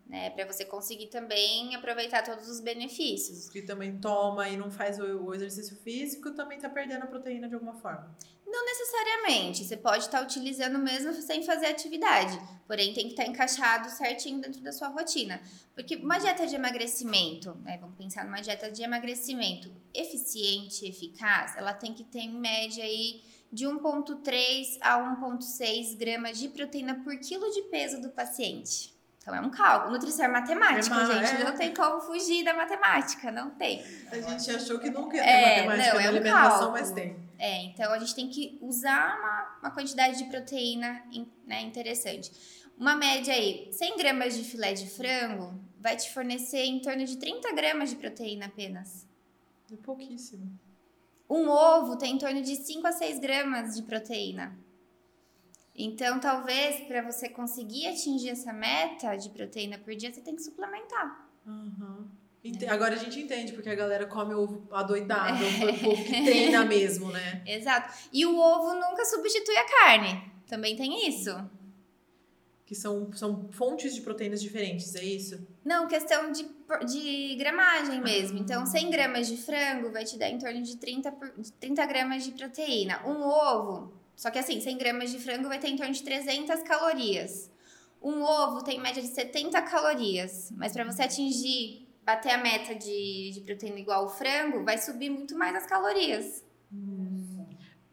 [0.08, 0.30] né?
[0.30, 3.50] Para você conseguir também aproveitar todos os benefícios.
[3.50, 7.56] Que também toma e não faz o, exercício físico, também tá perdendo a proteína de
[7.56, 8.16] alguma forma.
[8.46, 13.90] Não necessariamente, você pode estar utilizando mesmo sem fazer atividade, porém tem que estar encaixado
[13.90, 15.42] certinho dentro da sua rotina.
[15.74, 21.74] Porque uma dieta de emagrecimento, né, vamos pensar numa dieta de emagrecimento eficiente, eficaz, ela
[21.74, 27.52] tem que ter em média aí de 1,3 a 1,6 gramas de proteína por quilo
[27.52, 28.95] de peso do paciente.
[29.26, 29.94] Então é um cálculo.
[29.94, 31.42] Nutrição é matemática, É gente.
[31.42, 31.44] é.
[31.46, 33.84] Não tem como fugir da matemática, não tem.
[34.12, 36.72] A gente achou que nunca ia ter É, matemática não, é na um alimentação, cálculo.
[36.74, 37.16] mas tem.
[37.40, 41.02] É, então a gente tem que usar uma, uma quantidade de proteína
[41.48, 42.32] né, interessante.
[42.78, 47.18] Uma média aí, 100 gramas de filé de frango vai te fornecer em torno de
[47.18, 49.08] 30 gramas de proteína apenas.
[49.74, 50.52] É pouquíssimo.
[51.28, 54.56] Um ovo tem em torno de 5 a 6 gramas de proteína.
[55.78, 60.42] Então, talvez para você conseguir atingir essa meta de proteína por dia, você tem que
[60.42, 61.28] suplementar.
[61.46, 62.48] É.
[62.48, 66.64] Ente- Agora a gente entende porque a galera come ovo adoidado, o povo que treina
[66.66, 67.44] mesmo, né?
[67.46, 67.94] Exato.
[68.14, 70.32] E o ovo nunca substitui a carne.
[70.48, 71.32] Também tem isso.
[72.68, 75.46] Que são, são fontes de proteínas diferentes, é isso?
[75.64, 76.48] Não, questão de,
[76.88, 78.38] de gramagem mesmo.
[78.40, 81.86] Então, 100 gramas de frango vai te dar em torno de 30, por- de 30
[81.86, 83.06] gramas de proteína.
[83.08, 86.64] Um ovo, só que assim, 100 gramas de frango vai ter em torno de 300
[86.64, 87.52] calorias.
[88.02, 90.52] Um ovo tem média de 70 calorias.
[90.56, 95.10] Mas para você atingir, bater a meta de, de proteína igual ao frango, vai subir
[95.10, 96.44] muito mais as calorias.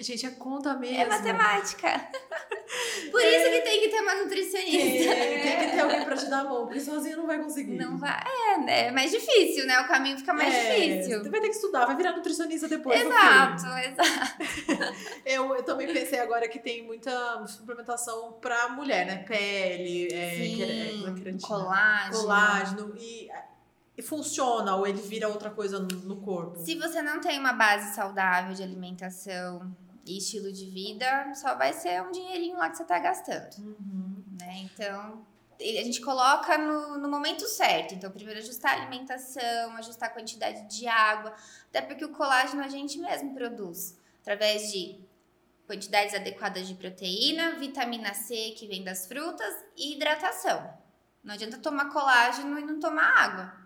[0.03, 0.97] Gente, é conta mesmo.
[0.97, 1.89] É matemática.
[3.11, 5.15] Por isso que tem que ter uma nutricionista.
[5.15, 7.77] Tem, tem que ter alguém pra te dar a mão, porque sozinho não vai conseguir.
[7.77, 8.23] Não vai.
[8.27, 8.87] É, né?
[8.87, 9.81] É mais difícil, né?
[9.81, 11.23] O caminho fica mais É, difícil.
[11.23, 13.01] Você vai ter que estudar, vai virar nutricionista depois.
[13.01, 14.43] Exato, exato.
[15.25, 19.17] Eu, eu também pensei agora que tem muita suplementação pra mulher, né?
[19.19, 22.21] Pele, é, Sim, é, é colágeno.
[22.21, 22.95] colágeno.
[22.99, 23.29] E,
[24.03, 26.59] funciona, ou ele vira outra coisa no corpo.
[26.65, 29.75] Se você não tem uma base saudável de alimentação
[30.05, 34.25] e estilo de vida, só vai ser um dinheirinho lá que você tá gastando, Uhum.
[34.41, 34.59] né?
[34.73, 35.25] Então,
[35.61, 37.95] a gente coloca no, no momento certo.
[37.95, 41.33] Então, primeiro ajustar a alimentação, ajustar a quantidade de água,
[41.69, 45.01] até porque o colágeno a gente mesmo produz através de
[45.67, 50.73] quantidades adequadas de proteína, vitamina C que vem das frutas e hidratação.
[51.23, 53.62] Não adianta tomar colágeno e não tomar água.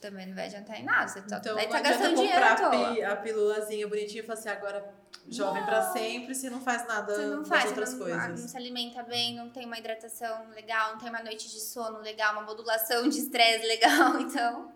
[0.00, 1.08] Também não vai adiantar em nada.
[1.08, 3.08] Você tá, Então aí não tá adianta gastando dinheiro à comprar toa.
[3.12, 4.94] a, pílulazinha bonitinha e falar assim, agora
[5.28, 8.40] jovem pra sempre, se não faz nada Você não das faz, outras você não, coisas.
[8.40, 11.98] não se alimenta bem, não tem uma hidratação legal, não tem uma noite de sono
[11.98, 14.18] legal, uma modulação de estresse legal.
[14.20, 14.72] Então,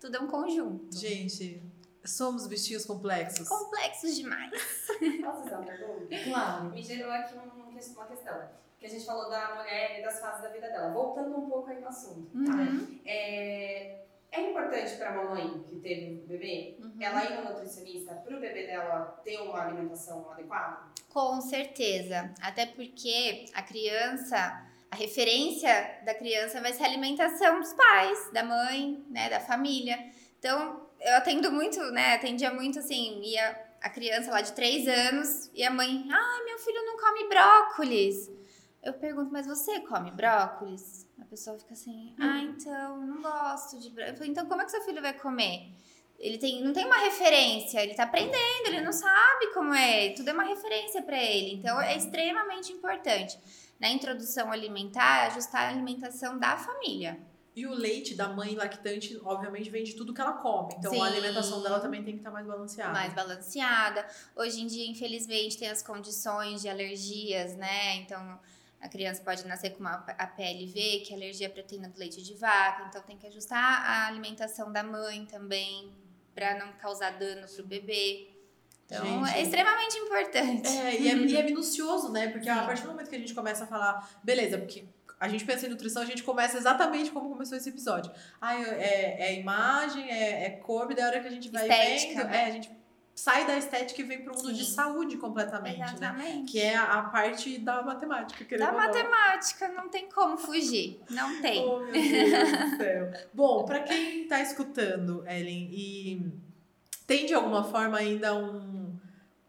[0.00, 0.96] tudo é um conjunto.
[0.96, 1.60] Gente,
[2.04, 3.46] somos bichinhos complexos.
[3.48, 4.50] Complexos demais.
[5.22, 6.16] Posso fazer uma pergunta?
[6.24, 6.64] Claro.
[6.70, 8.58] Me gerou aqui um- uma questão.
[8.78, 10.92] Que a gente falou da mulher e das fases da vida dela.
[10.92, 12.30] Voltando um pouco aí no assunto.
[12.46, 12.52] tá?
[12.54, 13.00] Uhum.
[13.04, 16.92] É, é importante para a mamãe que teve um bebê, Uhum.
[17.00, 20.88] ela ir no nutricionista para o bebê dela ter uma alimentação adequada?
[21.08, 22.32] Com certeza.
[22.40, 24.36] Até porque a criança,
[24.90, 29.98] a referência da criança vai ser a alimentação dos pais, da mãe, né, da família.
[30.38, 35.50] Então, eu atendo muito, né, atendia muito assim, ia a criança lá de três anos
[35.54, 38.30] e a mãe, ai, meu filho não come brócolis.
[38.82, 41.06] Eu pergunto, mas você come brócolis?
[41.30, 45.02] Pessoa fica assim, ah, então, não gosto de falei, então como é que seu filho
[45.02, 45.70] vai comer?
[46.18, 50.30] Ele tem, não tem uma referência, ele tá aprendendo, ele não sabe como é, tudo
[50.30, 51.54] é uma referência para ele.
[51.54, 53.38] Então é extremamente importante
[53.78, 57.18] na introdução alimentar ajustar a alimentação da família.
[57.54, 60.74] E o leite da mãe lactante, obviamente, vem de tudo que ela come.
[60.78, 61.00] Então Sim.
[61.00, 62.92] a alimentação dela também tem que estar mais balanceada.
[62.92, 64.06] mais balanceada.
[64.36, 67.96] Hoje em dia, infelizmente, tem as condições de alergias, né?
[67.96, 68.38] Então,
[68.80, 72.22] a criança pode nascer com uma a PLV, que é alergia à proteína do leite
[72.22, 72.86] de vaca.
[72.88, 75.92] Então, tem que ajustar a alimentação da mãe também,
[76.34, 78.28] para não causar dano pro bebê.
[78.86, 80.68] Então, Gente, é extremamente importante.
[80.68, 82.28] É, e é, e é minucioso, né?
[82.28, 84.84] Porque a partir do momento que a gente começa a falar, beleza, porque
[85.18, 88.12] a gente pensa em nutrição, a gente começa exatamente como começou esse episódio.
[88.40, 92.22] Ah, é, é imagem, é, é corpo, e da hora que a gente vai Estética,
[92.22, 92.42] vendo, né?
[92.42, 92.70] é, a gente
[93.18, 94.74] sai da estética e vem pro mundo de Sim.
[94.74, 95.86] saúde completamente, né?
[95.86, 96.52] Exatamente.
[96.52, 98.56] Que é a, parte da matemática.
[98.56, 101.00] Da matemática, não tem como fugir.
[101.10, 101.64] Não tem.
[101.64, 103.10] Oh, meu Deus do céu.
[103.34, 106.32] Bom, pra quem tá escutando, Ellen, e
[107.08, 108.96] tem de alguma forma ainda um,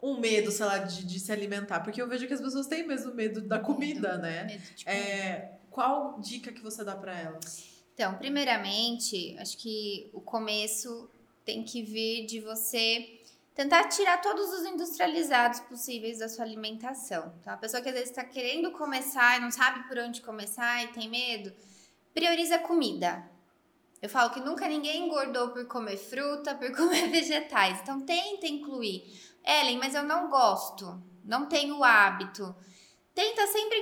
[0.02, 2.84] um medo, sei lá, de, de se alimentar, porque eu vejo que as pessoas têm
[2.84, 4.46] mesmo medo da comida, né?
[4.46, 4.96] Medo de comer.
[4.96, 7.70] É, qual dica que você dá pra elas?
[7.94, 11.08] Então, primeiramente, acho que o começo
[11.44, 13.19] tem que vir de você
[13.60, 17.34] tentar tirar todos os industrializados possíveis da sua alimentação.
[17.38, 20.82] Então, a pessoa que às vezes está querendo começar e não sabe por onde começar
[20.82, 21.52] e tem medo,
[22.14, 23.22] prioriza a comida.
[24.00, 27.80] Eu falo que nunca ninguém engordou por comer fruta, por comer vegetais.
[27.82, 29.04] Então, tenta incluir.
[29.44, 32.56] Ellen, mas eu não gosto, não tenho hábito.
[33.14, 33.78] Tenta sempre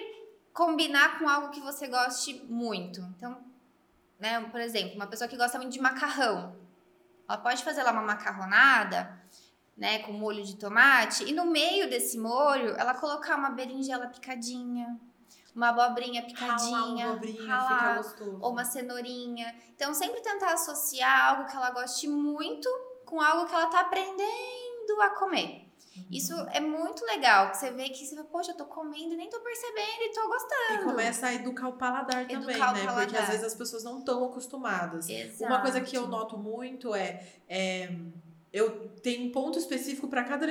[0.53, 3.01] combinar com algo que você goste muito.
[3.17, 3.41] Então,
[4.19, 6.57] né, por exemplo, uma pessoa que gosta muito de macarrão,
[7.29, 9.17] ela pode fazer lá uma macarronada,
[9.79, 14.99] né, com molho de tomate, e no meio desse molho, ela colocar uma berinjela picadinha,
[15.55, 18.39] uma abobrinha picadinha, Ralar uma abobrinha, ralar, fica gostoso.
[18.41, 19.55] ou uma cenourinha.
[19.75, 22.69] Então, sempre tentar associar algo que ela goste muito
[23.07, 25.67] com algo que ela tá aprendendo a comer.
[26.11, 29.17] Isso é muito legal, que você vê que você fala, poxa, eu tô comendo e
[29.17, 30.81] nem tô percebendo e tô gostando.
[30.81, 32.81] E começa a educar o paladar também, Educar o né?
[32.81, 33.23] Porque paladar.
[33.23, 35.09] às vezes as pessoas não estão acostumadas.
[35.09, 35.53] Exato.
[35.53, 37.91] Uma coisa que eu noto muito é, é,
[38.53, 40.47] eu tenho um ponto específico para cada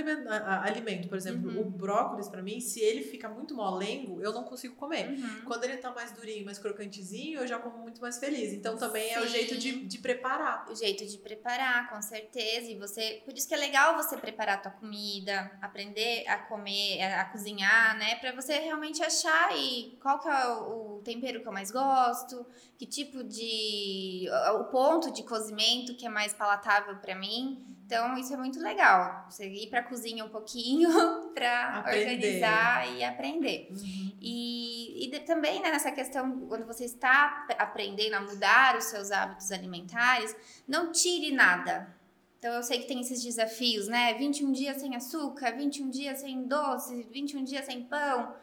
[0.64, 1.08] alimento.
[1.08, 1.62] Por exemplo, Uhum.
[1.62, 5.10] o brócolis para mim, se ele fica muito molengo, eu não consigo comer.
[5.10, 5.42] Uhum.
[5.46, 8.54] Quando ele tá mais durinho, mais crocantezinho, eu já como muito mais feliz.
[8.54, 9.30] Então também é o Sim.
[9.30, 10.70] jeito de, de preparar.
[10.70, 12.70] o jeito de preparar, com certeza.
[12.70, 17.02] E você, por isso que é legal você preparar a tua comida, aprender a comer,
[17.02, 21.42] a, a cozinhar, né, Pra você realmente achar e qual que é o, o tempero
[21.42, 22.46] que eu mais gosto,
[22.78, 24.28] que tipo de
[24.60, 27.64] o ponto de cozimento que é mais palatável pra mim.
[27.88, 29.26] Então isso é muito legal.
[29.30, 30.90] Você ir pra cozinha um pouquinho
[31.80, 32.00] Aprender.
[32.02, 33.70] organizar e aprender.
[33.72, 34.12] Uhum.
[34.20, 39.10] E, e de- também né, nessa questão, quando você está aprendendo a mudar os seus
[39.10, 40.36] hábitos alimentares,
[40.68, 41.96] não tire nada.
[42.40, 44.14] Então eu sei que tem esses desafios, né?
[44.16, 48.36] 21 dias sem açúcar, 21 dias sem doce, 21 dias sem pão.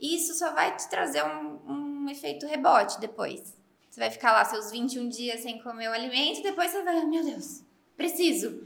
[0.00, 1.60] Isso só vai te trazer um,
[2.04, 3.54] um efeito rebote depois.
[3.90, 7.22] Você vai ficar lá seus 21 dias sem comer o alimento, depois você vai, meu
[7.24, 7.62] Deus,
[7.98, 8.64] preciso.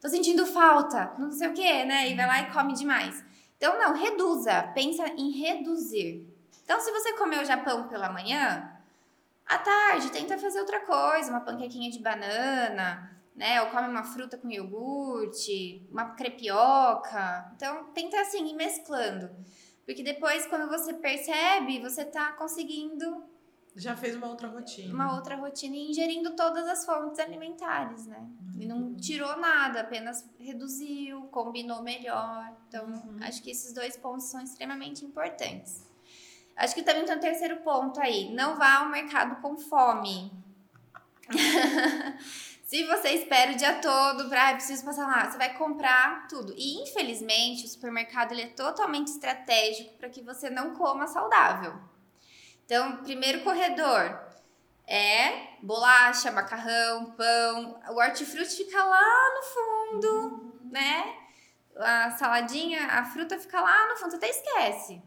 [0.00, 2.10] Tô sentindo falta, não sei o que, né?
[2.10, 3.24] E vai lá e come demais.
[3.56, 4.62] Então, não, reduza.
[4.74, 6.28] Pensa em reduzir.
[6.62, 8.70] Então, se você comeu já pão pela manhã,
[9.46, 13.62] à tarde tenta fazer outra coisa, uma panquequinha de banana, né?
[13.62, 17.50] Ou come uma fruta com iogurte, uma crepioca.
[17.56, 19.30] Então, tenta assim, ir mesclando.
[19.86, 23.24] Porque depois, quando você percebe, você tá conseguindo.
[23.76, 24.94] Já fez uma outra rotina.
[24.94, 28.24] Uma outra rotina e ingerindo todas as fontes alimentares, né?
[28.56, 32.52] E não tirou nada, apenas reduziu, combinou melhor.
[32.68, 33.18] Então, uhum.
[33.22, 35.90] acho que esses dois pontos são extremamente importantes.
[36.56, 38.32] Acho que também tem um terceiro ponto aí.
[38.32, 40.30] Não vá ao mercado com fome.
[42.64, 46.54] Se você espera o dia todo para, ah, preciso passar lá, você vai comprar tudo.
[46.56, 51.74] E infelizmente, o supermercado ele é totalmente estratégico para que você não coma saudável.
[52.64, 54.18] Então, primeiro corredor
[54.86, 57.80] é bolacha, macarrão, pão.
[57.90, 61.14] O hortifruti fica lá no fundo, né?
[61.76, 65.02] A saladinha, a fruta fica lá no fundo, você até esquece.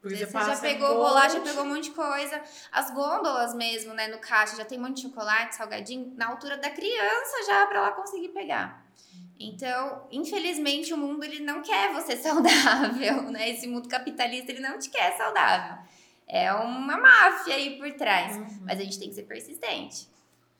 [0.00, 2.42] Porque você, já pegou bolacha, pegou um monte de coisa.
[2.72, 6.56] As gôndolas mesmo, né, no caixa, já tem um monte de chocolate, salgadinho, na altura
[6.56, 8.84] da criança já para ela conseguir pegar.
[9.38, 13.50] Então, infelizmente, o mundo ele não quer você saudável, né?
[13.50, 15.78] Esse mundo capitalista ele não te quer saudável.
[16.34, 18.60] É uma máfia aí por trás, uhum.
[18.62, 20.08] mas a gente tem que ser persistente.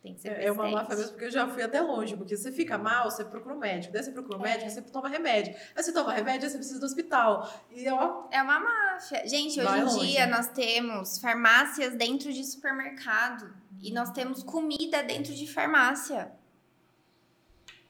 [0.03, 2.15] Tem que ser é, é uma máfia mesmo, porque eu já fui até longe.
[2.15, 3.91] Porque você fica mal, você procura um médico.
[3.91, 4.51] Daí você procura um é.
[4.51, 5.55] médico, você toma remédio.
[5.75, 7.51] Aí você toma remédio, aí você precisa do hospital.
[7.71, 8.25] E ó.
[8.31, 9.27] É uma máfia.
[9.27, 10.07] Gente, hoje em longe.
[10.09, 13.55] dia nós temos farmácias dentro de supermercado.
[13.81, 16.33] E nós temos comida dentro de farmácia.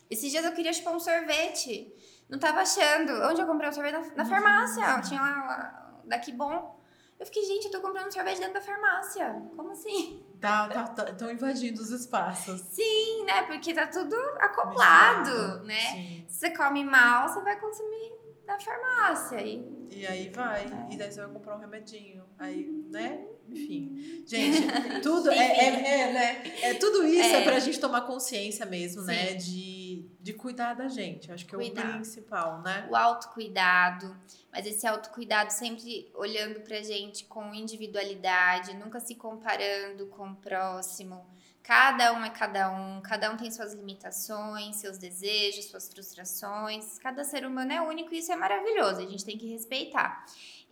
[0.08, 1.92] Esses dias eu queria chupar um sorvete.
[2.28, 3.10] Não tava achando.
[3.24, 3.94] Onde eu comprei o um sorvete?
[3.94, 5.00] Na, na farmácia.
[5.00, 6.80] Tinha lá, daqui bom.
[7.22, 9.40] Eu fiquei, gente, eu tô comprando sorvete dentro da farmácia.
[9.54, 10.20] Como assim?
[10.40, 12.60] Tá, tá, tá, estão invadindo os espaços.
[12.62, 13.44] Sim, né?
[13.44, 15.92] Porque tá tudo acoplado, né?
[15.92, 16.24] Sim.
[16.26, 18.12] Se você come mal, você vai consumir
[18.44, 19.40] da farmácia.
[19.40, 20.62] E, e aí vai.
[20.64, 20.94] É.
[20.94, 22.24] E daí você vai comprar um remedinho.
[22.36, 23.24] Aí, né?
[23.48, 24.24] Enfim.
[24.26, 24.66] Gente,
[25.00, 26.42] tudo é, é, é, né?
[26.60, 29.14] É, tudo isso é, é pra gente tomar consciência mesmo, né?
[29.14, 29.32] Sim.
[29.32, 29.34] né?
[29.34, 29.81] De
[30.20, 31.30] de cuidar da gente.
[31.32, 31.88] Acho que é Cuidar.
[31.88, 32.86] o principal, né?
[32.90, 34.16] O autocuidado.
[34.52, 41.26] Mas esse autocuidado sempre olhando pra gente com individualidade, nunca se comparando com o próximo.
[41.62, 46.98] Cada um é cada um, cada um tem suas limitações, seus desejos, suas frustrações.
[46.98, 50.24] Cada ser humano é único e isso é maravilhoso, a gente tem que respeitar.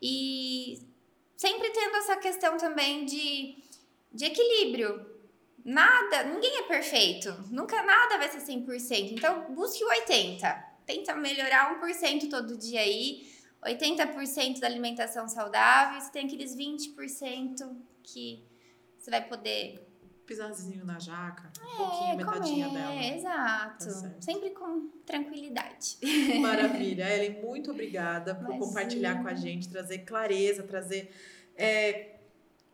[0.02, 0.82] E
[1.36, 3.62] sempre tendo essa questão também de,
[4.12, 5.09] de equilíbrio
[5.64, 7.32] Nada, ninguém é perfeito.
[7.50, 9.12] Nunca nada vai ser 100%.
[9.12, 10.70] Então, busque o 80.
[10.86, 13.28] Tenta melhorar 1% todo dia aí.
[13.64, 18.42] 80% da alimentação saudável, você tem aqueles 20% que
[18.98, 19.86] você vai poder
[20.30, 23.16] pisarzinho na jaca, um é, pouquinho, metadinha comer, dela.
[23.16, 23.84] Exato.
[23.84, 25.98] Tá Sempre com tranquilidade.
[26.40, 27.02] Maravilha.
[27.12, 28.64] Ellen, muito obrigada por Imagina.
[28.64, 31.10] compartilhar com a gente, trazer clareza, trazer
[31.56, 32.09] é,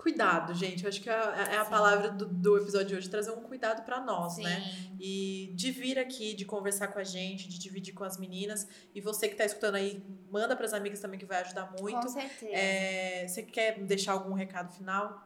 [0.06, 0.84] cuidado, gente.
[0.84, 1.70] Eu acho que é, a Sim.
[1.70, 4.60] palavra do, do, episódio de hoje, trazer um cuidado para nós, né?
[4.60, 4.60] Sim.
[4.60, 4.96] né?
[5.00, 8.68] E de vir aqui, de conversar com a gente, de dividir com as meninas.
[8.94, 10.00] E você que está escutando aí,
[10.30, 12.00] manda para as amigas também que vai ajudar muito.
[12.02, 12.52] Com certeza.
[12.52, 15.25] É, você quer deixar algum recado final?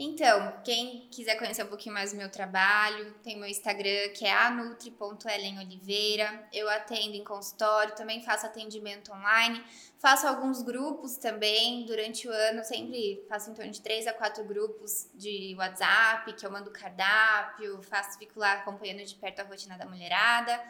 [0.00, 4.32] Então, quem quiser conhecer um pouquinho mais do meu trabalho, tem meu Instagram que é
[4.32, 6.46] anutri.elenoliveira.
[6.52, 9.60] Eu atendo em consultório, também faço atendimento online,
[9.98, 14.44] faço alguns grupos também durante o ano, sempre faço em torno de três a quatro
[14.44, 19.76] grupos de WhatsApp, que eu mando cardápio, faço fico lá acompanhando de perto a rotina
[19.76, 20.62] da mulherada.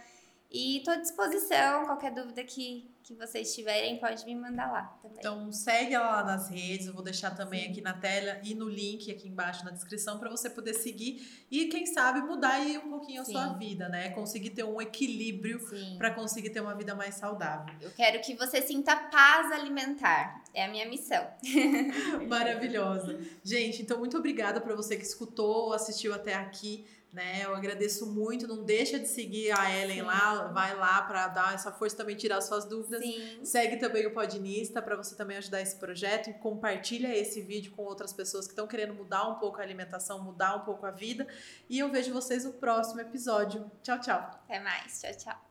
[0.51, 5.19] E estou à disposição, qualquer dúvida que, que vocês tiverem, pode me mandar lá também.
[5.19, 7.71] Então segue ela lá nas redes, eu vou deixar também Sim.
[7.71, 11.67] aqui na tela e no link aqui embaixo na descrição para você poder seguir e
[11.67, 13.37] quem sabe mudar aí um pouquinho Sim.
[13.37, 14.09] a sua vida, né?
[14.11, 15.61] Conseguir ter um equilíbrio
[15.99, 17.75] para conseguir ter uma vida mais saudável.
[17.83, 20.43] Eu quero que você sinta paz alimentar.
[20.55, 21.27] É a minha missão.
[22.27, 23.21] Maravilhosa.
[23.45, 27.45] Gente, então muito obrigada para você que escutou, assistiu até aqui né?
[27.45, 28.47] Eu agradeço muito.
[28.47, 30.03] Não deixa de seguir a Ellen Sim.
[30.03, 33.03] lá, vai lá para dar essa força também tirar suas dúvidas.
[33.03, 33.45] Sim.
[33.45, 37.83] Segue também o Podinista para você também ajudar esse projeto e compartilha esse vídeo com
[37.83, 41.27] outras pessoas que estão querendo mudar um pouco a alimentação, mudar um pouco a vida.
[41.69, 43.71] E eu vejo vocês no próximo episódio.
[43.83, 44.19] Tchau, tchau.
[44.45, 45.01] Até mais.
[45.01, 45.48] Tchau, tchau.